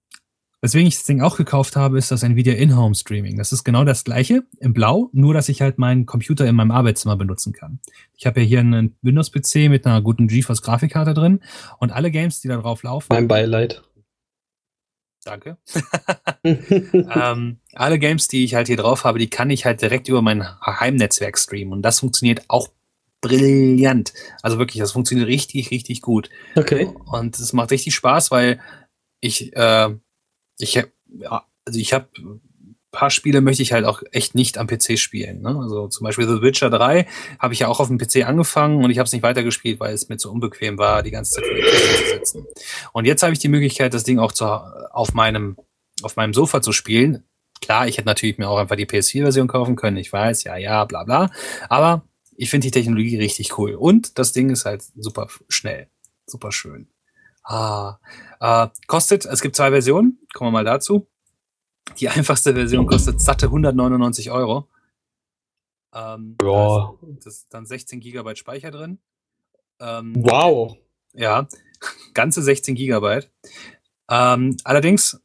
[0.61, 3.37] weswegen ich das Ding auch gekauft habe, ist das Nvidia In-Home Streaming.
[3.37, 6.71] Das ist genau das gleiche in Blau, nur dass ich halt meinen Computer in meinem
[6.71, 7.81] Arbeitszimmer benutzen kann.
[8.17, 11.41] Ich habe ja hier einen Windows-PC mit einer guten GeForce Grafikkarte drin
[11.79, 13.83] und alle Games, die da drauf laufen, Mein Beileid.
[15.27, 15.57] Danke,
[16.45, 20.23] ähm, alle Games, die ich halt hier drauf habe, die kann ich halt direkt über
[20.23, 22.69] mein Heimnetzwerk streamen und das funktioniert auch
[23.21, 24.13] brillant.
[24.43, 26.31] Also wirklich, das funktioniert richtig, richtig gut.
[26.55, 26.89] okay.
[27.07, 28.61] Und es macht richtig Spaß, weil
[29.21, 29.95] ich, äh,
[30.59, 32.09] ich, hab- ja, also ich habe
[32.97, 35.43] paar Spiele möchte ich halt auch echt nicht am PC spielen.
[35.43, 35.51] Ne?
[35.61, 37.07] Also zum Beispiel The Witcher 3
[37.39, 39.93] habe ich ja auch auf dem PC angefangen und ich habe es nicht weitergespielt, weil
[39.93, 42.47] es mir zu unbequem war, die ganze Zeit vor dem PC zu sitzen.
[42.93, 45.57] Und jetzt habe ich die Möglichkeit, das Ding auch zu, auf meinem,
[46.03, 47.25] auf meinem Sofa zu spielen.
[47.61, 49.99] Klar, ich hätte natürlich mir auch einfach die PS4-Version kaufen können.
[49.99, 51.31] Ich weiß, ja, ja, bla bla.
[51.69, 52.03] Aber
[52.35, 53.75] ich finde die Technologie richtig cool.
[53.75, 55.89] Und das Ding ist halt super schnell.
[56.25, 56.89] Super schön.
[57.45, 57.99] Ah,
[58.41, 61.09] äh, kostet, es gibt zwei Versionen, kommen wir mal dazu.
[61.99, 64.69] Die einfachste Version kostet satte 199 Euro.
[65.95, 66.95] Ähm, Ja.
[67.25, 68.99] Das ist dann 16 Gigabyte Speicher drin.
[69.81, 70.77] Ähm, Wow.
[71.15, 71.49] Ja,
[72.15, 73.31] ganze 16 Gigabyte.
[74.11, 75.21] Ähm, allerdings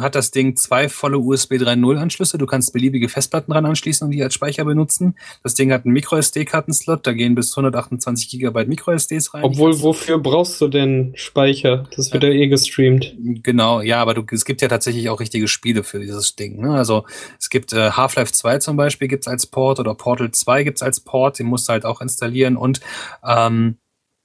[0.00, 2.38] hat das Ding zwei volle USB 3.0 Anschlüsse.
[2.38, 5.16] Du kannst beliebige Festplatten dran anschließen und die als Speicher benutzen.
[5.42, 9.44] Das Ding hat einen MicroSD-Kartenslot, da gehen bis 128 Gigabyte MicroSDs rein.
[9.44, 11.84] Obwohl, wofür brauchst du denn Speicher?
[11.96, 13.14] Das wird ja eh gestreamt.
[13.18, 16.60] Genau, ja, aber du, es gibt ja tatsächlich auch richtige Spiele für dieses Ding.
[16.60, 16.74] Ne?
[16.74, 17.04] Also
[17.38, 21.00] es gibt äh, Half-Life 2 zum Beispiel gibt's als Port oder Portal 2 gibt's als
[21.00, 22.80] Port, den musst du halt auch installieren und
[23.24, 23.78] ähm,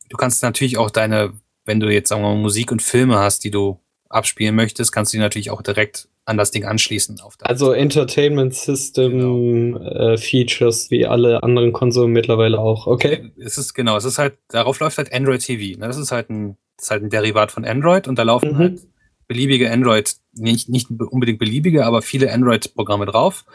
[0.10, 1.34] du kannst natürlich auch deine,
[1.66, 3.80] wenn du jetzt sagen wir mal Musik und Filme hast, die du
[4.14, 7.22] abspielen möchtest, kannst du die natürlich auch direkt an das Ding anschließen.
[7.42, 12.88] Also Entertainment System äh, Features wie alle anderen Konsolen mittlerweile auch.
[12.88, 13.32] Okay.
[13.38, 15.80] Es ist genau, es ist halt, darauf läuft halt Android TV.
[15.80, 15.88] Ne?
[15.88, 18.58] Das ist halt ein, ist halt ein Derivat von Android und da laufen Mhm.
[18.58, 18.82] halt
[19.28, 23.46] beliebige Android, nicht, nicht unbedingt beliebige, aber viele Android-Programme drauf.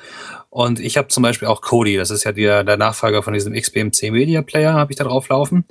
[0.51, 3.53] Und ich habe zum Beispiel auch Kodi, das ist ja der, der Nachfolger von diesem
[3.53, 5.65] XBMC Media Player, habe ich da drauf laufen.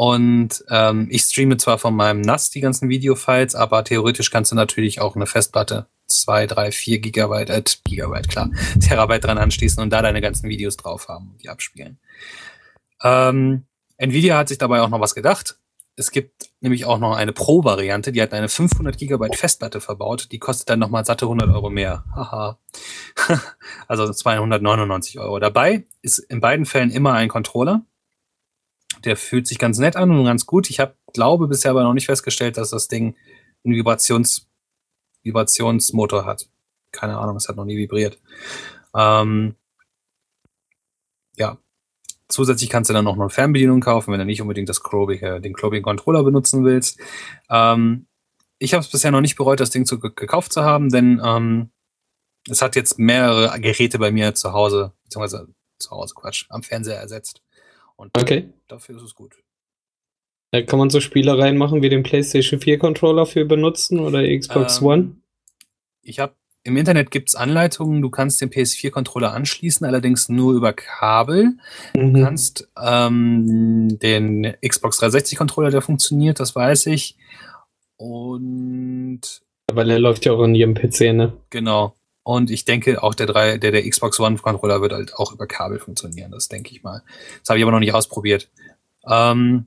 [0.00, 4.56] Und ähm, ich streame zwar von meinem NAS die ganzen Videofiles, aber theoretisch kannst du
[4.56, 8.48] natürlich auch eine Festplatte, zwei, drei, vier Gigabyte, äh, Gigabyte, klar,
[8.80, 11.98] Terabyte dran anschließen und da deine ganzen Videos drauf haben und die abspielen.
[13.02, 13.66] Ähm,
[13.98, 15.58] Nvidia hat sich dabei auch noch was gedacht.
[15.96, 20.28] Es gibt nämlich auch noch eine Pro-Variante, die hat eine 500 Gigabyte Festplatte verbaut.
[20.32, 22.06] Die kostet dann nochmal satte 100 Euro mehr.
[22.14, 22.58] Haha.
[23.86, 25.38] also 299 Euro.
[25.40, 27.84] Dabei ist in beiden Fällen immer ein Controller.
[29.04, 30.70] Der fühlt sich ganz nett an und ganz gut.
[30.70, 33.16] Ich habe, glaube bisher aber noch nicht festgestellt, dass das Ding
[33.64, 34.48] einen Vibrations,
[35.22, 36.48] Vibrationsmotor hat.
[36.92, 38.18] Keine Ahnung, es hat noch nie vibriert.
[38.94, 39.54] Ähm,
[41.36, 41.58] ja,
[42.30, 45.52] Zusätzlich kannst du dann noch eine Fernbedienung kaufen, wenn du nicht unbedingt das Chromie, den
[45.52, 47.00] Chromie Controller benutzen willst.
[47.50, 48.06] Ähm,
[48.58, 51.70] ich habe es bisher noch nicht bereut, das Ding zu, gekauft zu haben, denn ähm,
[52.48, 57.00] es hat jetzt mehrere Geräte bei mir zu Hause, beziehungsweise zu Hause, Quatsch, am Fernseher
[57.00, 57.42] ersetzt.
[58.00, 58.48] Und Okay.
[58.66, 59.34] dafür ist es gut.
[60.52, 64.80] Da kann man so Spielereien machen wie den PlayStation 4 Controller für benutzen oder Xbox
[64.80, 65.16] Ähm, One.
[66.02, 71.58] Ich habe im Internet gibt's Anleitungen, du kannst den PS4-Controller anschließen, allerdings nur über Kabel.
[71.94, 72.22] Du Mhm.
[72.24, 77.16] kannst ähm, den Xbox 360-Controller, der funktioniert, das weiß ich.
[77.96, 79.20] Und
[79.72, 81.34] Weil er läuft ja auch an jedem PC, ne?
[81.50, 81.94] genau.
[82.22, 85.78] Und ich denke, auch der, drei, der, der Xbox One-Controller wird halt auch über Kabel
[85.78, 87.02] funktionieren, das denke ich mal.
[87.40, 88.50] Das habe ich aber noch nicht ausprobiert.
[89.06, 89.66] Ähm,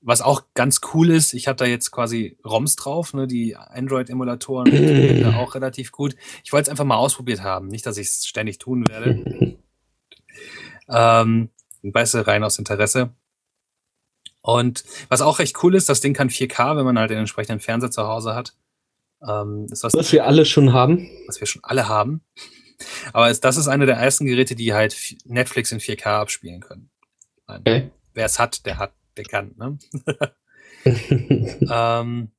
[0.00, 4.66] was auch ganz cool ist, ich habe da jetzt quasi ROMs drauf, ne, die Android-Emulatoren
[4.66, 6.14] funktionieren da auch relativ gut.
[6.44, 9.56] Ich wollte es einfach mal ausprobiert haben, nicht, dass ich es ständig tun werde.
[10.90, 11.50] Ähm,
[11.82, 13.10] weißt du, rein aus Interesse.
[14.40, 17.60] Und was auch recht cool ist, das Ding kann 4K, wenn man halt den entsprechenden
[17.60, 18.54] Fernseher zu Hause hat.
[19.26, 21.08] Ähm, das, Was wir alle schon haben.
[21.26, 22.22] was wir schon alle haben.
[23.12, 26.90] Aber das ist eine der ersten Geräte, die halt Netflix in 4K abspielen können.
[27.46, 27.90] Okay.
[28.14, 29.54] Wer es hat, der hat, der kann.
[29.56, 29.78] Ne?
[31.70, 32.30] ähm,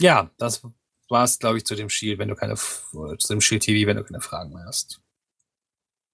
[0.00, 0.62] ja, das
[1.08, 3.96] war es, glaube ich, zu dem Shield, wenn du keine, zu dem Shield TV, wenn
[3.96, 5.00] du keine Fragen mehr hast.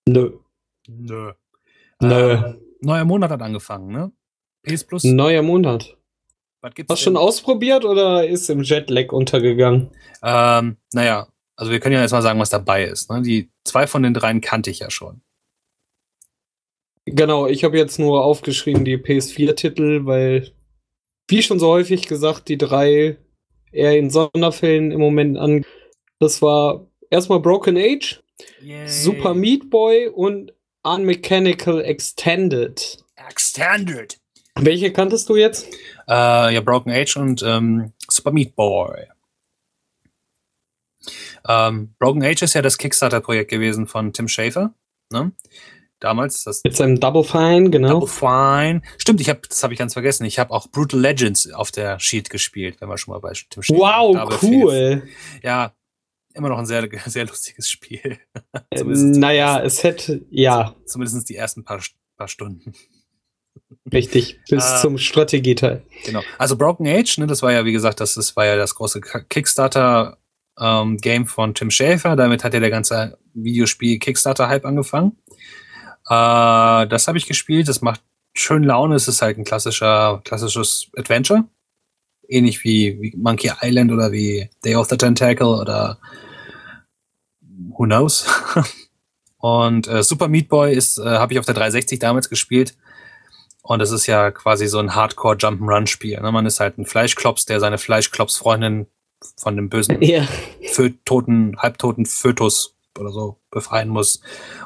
[0.08, 0.38] Nö.
[0.88, 1.32] Nö.
[2.00, 2.32] Nö.
[2.32, 4.12] Ähm, neuer Monat hat angefangen, ne?
[4.62, 5.04] PS Plus.
[5.04, 5.96] Neuer Monat.
[6.60, 9.90] Was gibt's Hast du schon ausprobiert oder ist im Jetlag untergegangen?
[10.22, 13.10] Ähm, naja, also wir können ja erstmal sagen, was dabei ist.
[13.10, 13.22] Ne?
[13.22, 15.22] Die zwei von den dreien kannte ich ja schon.
[17.06, 20.52] Genau, ich habe jetzt nur aufgeschrieben die PS4-Titel, weil,
[21.28, 23.16] wie schon so häufig gesagt, die drei
[23.72, 25.64] eher in Sonderfällen im Moment an.
[26.18, 28.22] Das war erstmal Broken Age,
[28.86, 32.98] Super Meat Boy und Unmechanical Extended.
[33.16, 34.19] Extended.
[34.62, 35.66] Welche kanntest du jetzt?
[36.08, 39.06] Äh, ja, Broken Age und ähm, Super Meat Boy.
[41.48, 44.74] Ähm, Broken Age ist ja das Kickstarter-Projekt gewesen von Tim Schafer.
[45.10, 45.32] Ne?
[45.98, 48.00] Damals, das Mit seinem Double Fine, genau.
[48.00, 48.82] Double Fine.
[48.98, 50.24] Stimmt, ich hab, das habe ich ganz vergessen.
[50.24, 53.62] Ich habe auch Brutal Legends auf der Sheet gespielt, wenn wir schon mal bei Tim
[53.62, 54.70] Schafer Wow, Double cool.
[55.00, 55.42] Fails.
[55.42, 55.72] Ja,
[56.34, 58.18] immer noch ein sehr, sehr lustiges Spiel.
[58.72, 61.80] Äh, naja, ersten- es hätte, ja, Zumindest die ersten paar,
[62.16, 62.72] paar Stunden.
[63.92, 64.80] Richtig, bis Ah.
[64.80, 65.82] zum Strategieteil.
[66.04, 66.22] Genau.
[66.38, 69.00] Also Broken Age, ne, das war ja, wie gesagt, das, das war ja das große
[69.00, 72.16] Kickstarter-Game von Tim Schafer.
[72.16, 75.16] Damit hat ja der ganze Videospiel-Kickstarter-Hype angefangen.
[76.08, 77.68] Äh, das habe ich gespielt.
[77.68, 78.00] Das macht
[78.34, 78.94] schön Laune.
[78.94, 81.44] Es ist halt ein klassischer, klassisches Adventure.
[82.28, 85.98] ähnlich wie, wie Monkey Island oder wie Day of the Tentacle oder
[87.76, 88.24] who knows.
[89.38, 92.76] Und äh, Super Meat Boy ist, äh, habe ich auf der 360 damals gespielt.
[93.70, 96.20] Und das ist ja quasi so ein Hardcore Jump'n'Run-Spiel.
[96.20, 96.32] Ne?
[96.32, 98.88] Man ist halt ein Fleischklops, der seine Fleischklops-Freundin
[99.36, 100.26] von dem bösen, Ja.
[101.04, 104.22] Toten, halbtoten Fötus oder so befreien muss.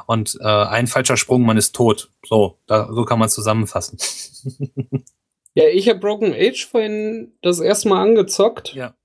[0.07, 2.13] Und äh, ein falscher Sprung, man ist tot.
[2.25, 3.99] So, da, so kann man es zusammenfassen.
[5.57, 8.75] Ja, ich habe Broken Age vorhin das erste Mal angezockt.
[8.75, 8.97] Ja.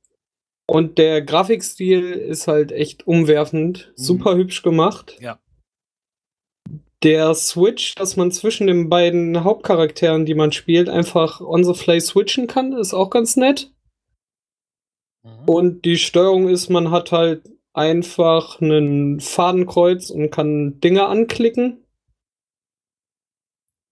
[0.66, 3.90] Und der Grafikstil ist halt echt umwerfend.
[3.96, 4.02] Mhm.
[4.04, 5.16] Super hübsch gemacht.
[5.20, 5.38] Ja.
[7.02, 12.02] Der Switch, dass man zwischen den beiden Hauptcharakteren, die man spielt, einfach on the fly
[12.02, 13.72] switchen kann, ist auch ganz nett.
[15.46, 21.86] Und die Steuerung ist, man hat halt einfach einen Fadenkreuz und kann Dinge anklicken.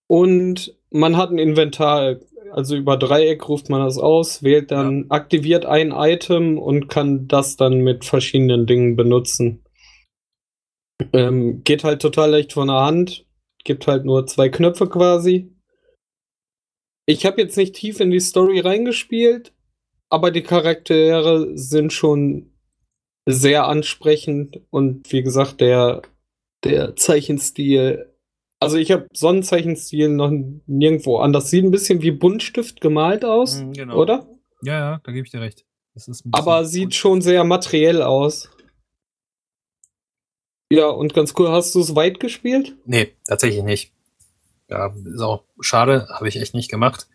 [0.08, 2.18] Und man hat ein Inventar.
[2.52, 7.58] Also über Dreieck ruft man das aus, wählt dann, aktiviert ein Item und kann das
[7.58, 9.64] dann mit verschiedenen Dingen benutzen.
[11.14, 13.26] Ähm, geht halt total leicht von der Hand.
[13.64, 15.54] Gibt halt nur zwei Knöpfe quasi.
[17.06, 19.54] Ich habe jetzt nicht tief in die Story reingespielt,
[20.10, 22.52] aber die Charaktere sind schon
[23.26, 26.02] sehr ansprechend und wie gesagt, der,
[26.64, 28.14] der Zeichenstil.
[28.60, 30.32] Also ich habe Sonnenzeichenstil noch
[30.66, 31.50] nirgendwo anders.
[31.50, 33.98] Sieht ein bisschen wie Buntstift gemalt aus, Mhm, genau.
[33.98, 34.28] oder?
[34.64, 35.66] Ja, ja, da gebe ich dir recht.
[36.32, 38.50] Aber sieht schon sehr materiell aus.
[40.70, 42.76] Ja, und ganz cool, hast du es weit gespielt?
[42.86, 43.94] Nee, tatsächlich nicht.
[44.70, 47.08] Ja, ist auch schade, habe ich echt nicht gemacht.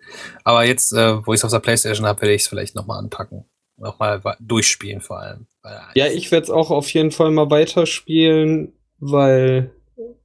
[0.43, 2.99] Aber jetzt, äh, wo ich es auf der Playstation habe, werde ich es vielleicht nochmal
[2.99, 3.45] anpacken.
[3.77, 5.47] Nochmal durchspielen vor allem.
[5.95, 9.75] Ja, ich werde es auch auf jeden Fall mal weiterspielen, weil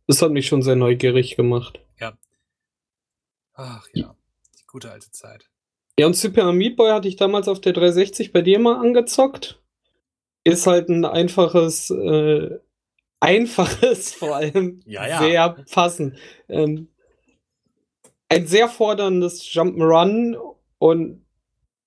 [0.08, 1.80] es hat mich schon sehr neugierig gemacht.
[3.58, 4.16] Ach ja,
[4.60, 5.50] die gute alte Zeit.
[6.00, 9.60] Ja, und Super Meat Boy hatte ich damals auf der 360 bei dir mal angezockt.
[10.44, 12.60] Ist halt ein einfaches, äh,
[13.20, 15.20] einfaches vor allem, Ja, ja.
[15.20, 16.18] sehr passend.
[16.50, 16.90] Ähm,
[18.30, 20.38] ein sehr forderndes Jump'n'Run
[20.80, 21.26] und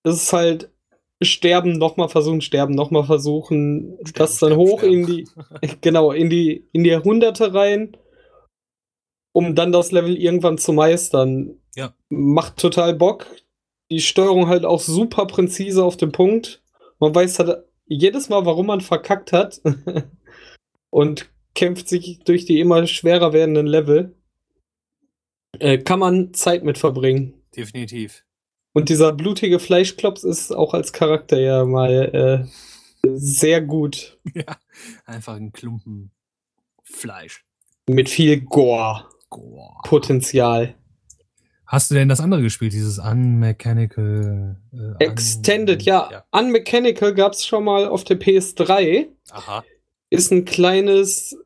[0.02, 0.70] es ist halt
[1.22, 4.94] sterben, nochmal versuchen, sterben, nochmal versuchen, das dann sterben, hoch sterben.
[4.94, 5.28] in die,
[5.82, 7.96] genau, in die, in die Hunderte rein,
[9.32, 11.58] um dann das Level irgendwann zu meistern.
[11.76, 11.94] Ja.
[12.08, 13.26] Macht total Bock.
[13.90, 16.62] Die Steuerung halt auch super präzise auf den Punkt.
[16.98, 19.60] Man weiß halt jedes Mal, warum man verkackt hat.
[20.90, 24.14] und kämpft sich durch die immer schwerer werdenden Level.
[25.58, 27.34] Äh, kann man Zeit mit verbringen.
[27.56, 28.24] Definitiv.
[28.72, 32.46] Und dieser blutige Fleischklops ist auch als Charakter ja mal äh,
[33.14, 34.18] sehr gut.
[34.34, 34.56] Ja,
[35.06, 36.12] einfach ein Klumpen
[36.84, 37.44] Fleisch.
[37.88, 40.66] Mit viel Gore-Potenzial.
[40.66, 40.74] Boah.
[41.66, 44.60] Hast du denn das andere gespielt, dieses Unmechanical?
[44.72, 46.24] Äh, Extended, ja.
[46.32, 49.06] Unmechanical gab es schon mal auf der PS3.
[49.30, 49.64] Aha.
[50.10, 51.36] Ist ein kleines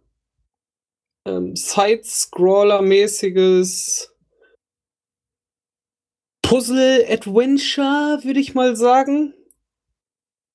[1.26, 4.10] ähm, Side-Scroller-mäßiges
[6.42, 9.34] Puzzle-Adventure, würde ich mal sagen.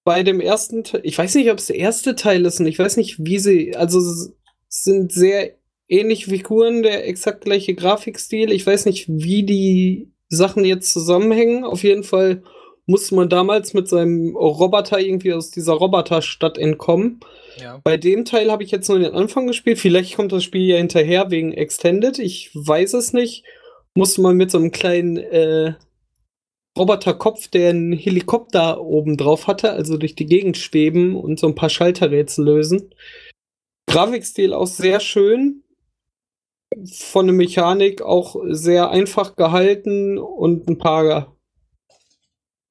[0.05, 2.79] Bei dem ersten Teil, ich weiß nicht, ob es der erste Teil ist und ich
[2.79, 4.01] weiß nicht, wie sie, also
[4.67, 5.57] sind sehr
[5.87, 8.51] ähnliche Figuren, der exakt gleiche Grafikstil.
[8.51, 11.63] Ich weiß nicht, wie die Sachen jetzt zusammenhängen.
[11.63, 12.43] Auf jeden Fall
[12.89, 17.19] musste man damals mit seinem Roboter irgendwie aus dieser Roboterstadt entkommen.
[17.61, 17.79] Ja.
[17.83, 19.77] Bei dem Teil habe ich jetzt nur den Anfang gespielt.
[19.77, 22.17] Vielleicht kommt das Spiel ja hinterher wegen Extended.
[22.17, 23.45] Ich weiß es nicht.
[23.93, 25.75] Musste man mit so einem kleinen äh,
[26.77, 31.55] Roboterkopf, der einen Helikopter oben drauf hatte, also durch die Gegend schweben und so ein
[31.55, 32.95] paar Schalterrätsel lösen.
[33.87, 35.63] Grafikstil auch sehr schön.
[36.85, 41.35] Von der Mechanik auch sehr einfach gehalten und ein paar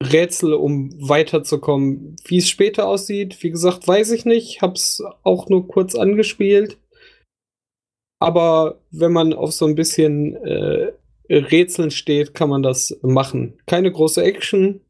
[0.01, 2.15] Rätsel, um weiterzukommen.
[2.25, 4.61] Wie es später aussieht, wie gesagt, weiß ich nicht.
[4.61, 6.77] Hab's auch nur kurz angespielt.
[8.21, 10.93] Aber wenn man auf so ein bisschen äh,
[11.29, 13.57] Rätseln steht, kann man das machen.
[13.65, 14.81] Keine große Action,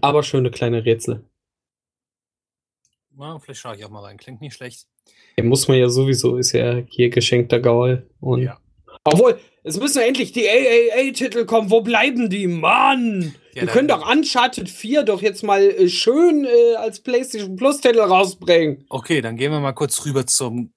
[0.00, 1.24] aber schöne kleine Rätsel.
[3.14, 4.16] Na, vielleicht schaue ich auch mal rein.
[4.16, 4.86] Klingt nicht schlecht.
[5.36, 8.08] Den muss man ja sowieso, ist ja hier geschenkter Gaul.
[8.20, 8.58] Und Ja.
[9.04, 11.70] Obwohl, es müssen endlich die AAA-Titel kommen.
[11.70, 12.46] Wo bleiben die?
[12.46, 13.34] Mann!
[13.54, 18.00] Ja, Wir können doch Uncharted 4 doch jetzt mal äh, schön äh, als PlayStation Plus-Titel
[18.00, 18.84] rausbringen.
[18.88, 20.72] Okay, dann gehen wir mal kurz rüber zum,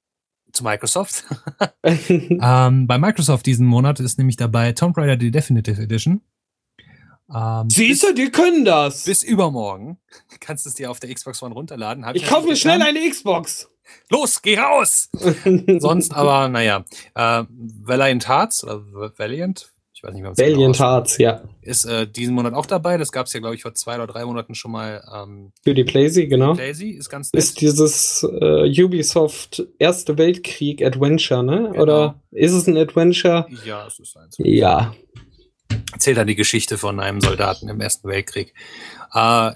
[0.51, 1.23] zu Microsoft.
[1.83, 6.21] ähm, bei Microsoft diesen Monat ist nämlich dabei Tomb Raider die Definitive Edition.
[7.33, 9.05] Ähm, Siehst du, die können das.
[9.05, 9.97] bis, übermorgen
[10.39, 12.05] kannst du es dir auf der Xbox One runterladen.
[12.05, 13.69] Hab ich kaufe mir schnell eine Xbox.
[14.09, 15.09] Los, geh raus!
[15.77, 21.17] Sonst aber, naja, äh, Valiant Hearts, oder Valiant, Ich weiß nicht mehr, was Valiant Hearts,
[21.19, 21.41] ja.
[21.61, 22.97] Ist äh, diesen Monat auch dabei.
[22.97, 25.01] Das gab es ja, glaube ich, vor zwei oder drei Monaten schon mal.
[25.15, 26.53] Ähm, Für die Playsee, genau.
[26.53, 27.41] Playsee ist ganz nett.
[27.41, 31.69] Ist dieses äh, Ubisoft Erste Weltkrieg Adventure, ne?
[31.71, 31.81] Genau.
[31.81, 33.47] Oder ist es ein Adventure?
[33.65, 34.35] Ja, es ist eins.
[34.37, 34.93] Ja.
[35.93, 38.53] Erzählt dann die Geschichte von einem Soldaten im Ersten Weltkrieg.
[39.13, 39.51] Äh,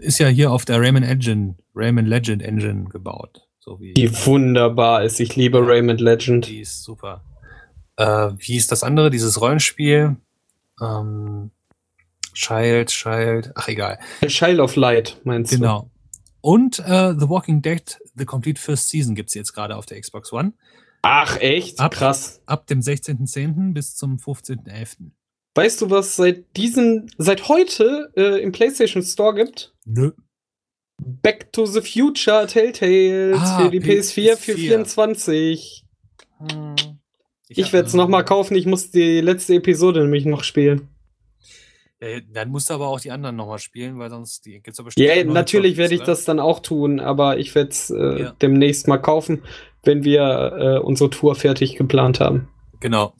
[0.00, 3.42] ist ja hier auf der Rayman Engine, Rayman Legend Engine gebaut.
[3.60, 5.20] So wie, die wunderbar ist.
[5.20, 6.48] Ich liebe Rayman Legend.
[6.48, 7.22] Die ist super.
[7.96, 9.10] Äh, wie ist das andere?
[9.10, 10.16] Dieses Rollenspiel?
[10.80, 11.50] Ähm,
[12.34, 13.98] Child, Child, ach egal.
[14.26, 15.56] Child of Light, meinst du?
[15.56, 15.90] Genau.
[16.40, 20.00] Und äh, The Walking Dead, The Complete First Season gibt es jetzt gerade auf der
[20.00, 20.52] Xbox One.
[21.02, 21.80] Ach, echt?
[21.80, 22.40] Ab, Krass.
[22.46, 23.72] Ab dem 16.10.
[23.72, 25.10] bis zum 15.11.
[25.54, 29.72] Weißt du, was seit diesem, seit heute äh, im PlayStation Store gibt?
[29.84, 30.12] Nö.
[30.98, 35.84] Back to the Future Telltales ah, für die PS4, PS4 für 24.
[36.38, 36.93] Hm.
[37.58, 40.88] Ich, ich werde es nochmal kaufen, ich muss die letzte Episode nämlich noch spielen.
[42.00, 44.84] Ja, dann musst du aber auch die anderen nochmal spielen, weil sonst gibt es ja
[44.84, 45.08] bestimmt.
[45.08, 48.34] Ja, natürlich werde ich das dann auch tun, aber ich werde es äh, ja.
[48.42, 49.42] demnächst mal kaufen,
[49.84, 52.48] wenn wir äh, unsere Tour fertig geplant haben.
[52.80, 53.14] Genau.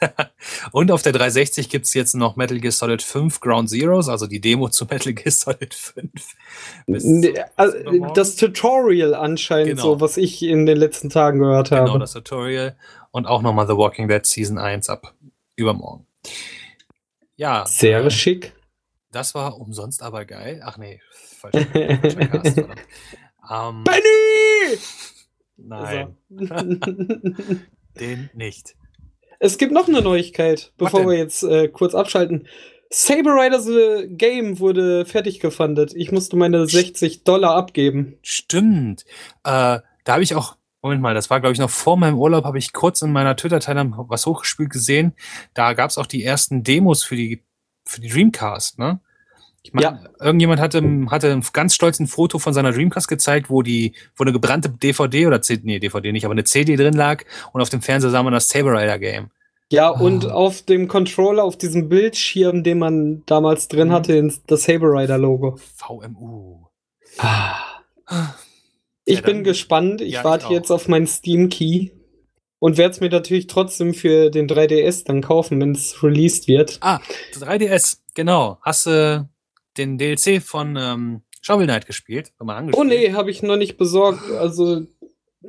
[0.72, 4.28] und auf der 360 gibt es jetzt noch Metal Gear Solid 5 Ground Zeroes, also
[4.28, 6.08] die Demo zu Metal Gear Solid 5.
[6.86, 7.76] Nee, also
[8.14, 9.82] das Tutorial anscheinend, genau.
[9.82, 11.90] so was ich in den letzten Tagen gehört genau, habe.
[11.90, 12.76] Genau, das Tutorial
[13.10, 15.14] und auch nochmal The Walking Dead Season 1 ab
[15.56, 16.06] übermorgen.
[17.36, 17.66] Ja.
[17.66, 18.54] Sehr äh, schick.
[19.12, 20.62] Das war umsonst aber geil.
[20.64, 21.00] Ach nee,
[21.40, 21.56] Cast.
[23.50, 24.78] ähm, Benny!
[25.56, 26.16] Nein.
[27.98, 28.76] Den nicht.
[29.38, 32.46] Es gibt noch eine Neuigkeit, bevor wir jetzt äh, kurz abschalten.
[32.90, 35.92] Saber Rider The Game wurde fertig gefundet.
[35.94, 38.18] Ich musste meine 60 Dollar abgeben.
[38.22, 39.04] Stimmt.
[39.44, 42.44] Äh, da habe ich auch, Moment mal, das war glaube ich noch vor meinem Urlaub,
[42.44, 45.14] habe ich kurz in meiner Twitter-Teilnahme was hochgespielt gesehen.
[45.54, 47.42] Da gab es auch die ersten Demos für die,
[47.84, 49.00] für die Dreamcast, ne?
[49.62, 50.24] Ich meine, ja.
[50.24, 54.32] irgendjemand hatte, hatte ganz stolz ein Foto von seiner Dreamcast gezeigt, wo die, wo eine
[54.32, 57.82] gebrannte DVD oder CD, nee, DVD nicht, aber eine CD drin lag und auf dem
[57.82, 59.30] Fernseher sah man das Saber Rider Game.
[59.70, 60.02] Ja, oh.
[60.02, 63.92] und auf dem Controller, auf diesem Bildschirm, den man damals drin mhm.
[63.92, 65.58] hatte, das Saber Rider Logo.
[65.76, 66.66] VMU.
[67.18, 67.56] Ah.
[69.10, 70.00] Ich ja, bin gespannt.
[70.00, 71.90] Ich ja, warte ich jetzt auf meinen Steam Key
[72.60, 76.78] und werde es mir natürlich trotzdem für den 3DS dann kaufen, wenn es released wird.
[76.80, 77.00] Ah,
[77.34, 78.58] 3DS, genau.
[78.62, 79.24] Hast du äh,
[79.76, 82.32] den DLC von ähm, Shovel Knight gespielt?
[82.38, 84.30] Oh nee, habe ich noch nicht besorgt.
[84.30, 84.86] Also,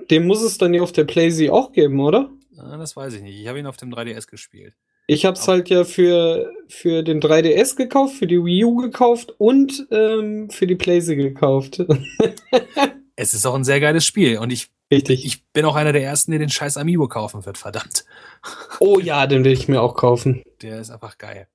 [0.09, 2.31] den muss es dann ja auf der PlayStation auch geben, oder?
[2.57, 3.39] Ah, das weiß ich nicht.
[3.39, 4.73] Ich habe ihn auf dem 3DS gespielt.
[5.07, 9.35] Ich habe es halt ja für, für den 3DS gekauft, für die Wii U gekauft
[9.37, 11.83] und ähm, für die PlayStation gekauft.
[13.21, 15.25] es ist auch ein sehr geiles Spiel und ich, Richtig.
[15.25, 18.05] ich bin auch einer der ersten, der den scheiß Amiibo kaufen wird, verdammt.
[18.79, 20.41] Oh ja, den will ich mir auch kaufen.
[20.63, 21.47] Der ist einfach geil.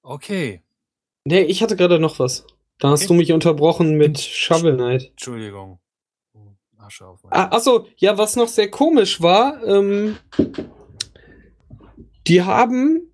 [0.00, 0.62] Okay.
[1.24, 2.46] Nee, ich hatte gerade noch was.
[2.78, 3.08] Da hast okay.
[3.08, 5.10] du mich unterbrochen mit Shovel Knight.
[5.10, 5.78] Entschuldigung.
[6.78, 10.16] Asche auf ah, Achso, ja, was noch sehr komisch war, ähm,
[12.26, 13.12] die haben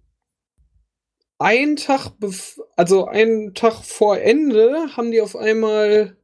[1.39, 2.13] einen Tag,
[2.77, 6.17] also einen Tag vor Ende, haben die auf einmal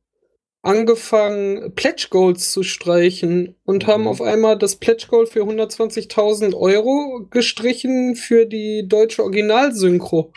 [0.63, 4.09] angefangen, Pledge Goals zu streichen und haben mhm.
[4.09, 10.33] auf einmal das Pledge Goal für 120.000 Euro gestrichen für die deutsche Originalsynchro.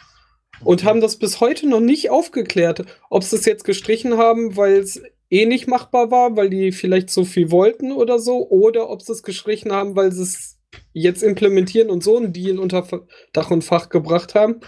[0.64, 4.78] Und haben das bis heute noch nicht aufgeklärt, ob sie es jetzt gestrichen haben, weil
[4.78, 9.02] es eh nicht machbar war, weil die vielleicht so viel wollten oder so, oder ob
[9.02, 10.60] sie es gestrichen haben, weil sie es
[10.94, 12.88] jetzt implementieren und so einen Deal unter
[13.34, 14.62] Dach und Fach gebracht haben.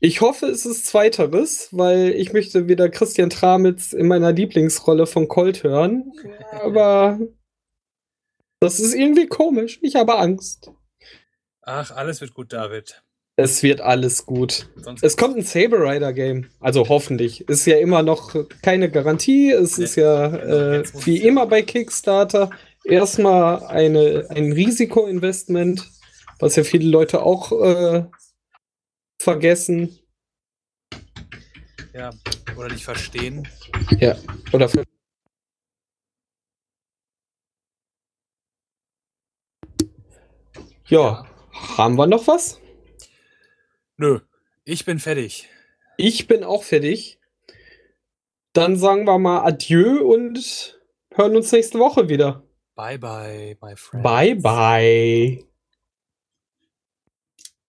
[0.00, 5.26] Ich hoffe, es ist Zweiteres, weil ich möchte wieder Christian Tramitz in meiner Lieblingsrolle von
[5.26, 6.12] Colt hören.
[6.62, 7.18] Aber
[8.60, 9.80] das ist irgendwie komisch.
[9.82, 10.70] Ich habe Angst.
[11.62, 13.02] Ach, alles wird gut, David.
[13.34, 14.68] Es wird alles gut.
[14.76, 16.48] Sonst es kommt ein Saber Rider Game.
[16.60, 17.48] Also hoffentlich.
[17.48, 19.50] Ist ja immer noch keine Garantie.
[19.50, 19.84] Es nee.
[19.84, 22.50] ist ja äh, wie immer bei Kickstarter
[22.84, 25.88] erstmal eine, ein Risikoinvestment,
[26.38, 28.04] was ja viele Leute auch äh,
[29.28, 29.98] vergessen.
[31.92, 32.10] Ja,
[32.56, 33.46] oder nicht verstehen.
[34.00, 34.16] Ja,
[34.52, 34.84] oder ver
[40.86, 41.26] ja,
[41.76, 42.58] haben wir noch was?
[43.98, 44.20] Nö,
[44.64, 45.48] ich bin fertig.
[45.98, 47.20] Ich bin auch fertig.
[48.54, 50.80] Dann sagen wir mal Adieu und
[51.14, 52.44] hören uns nächste Woche wieder.
[52.74, 54.02] Bye bye, my friend.
[54.02, 55.44] Bye bye.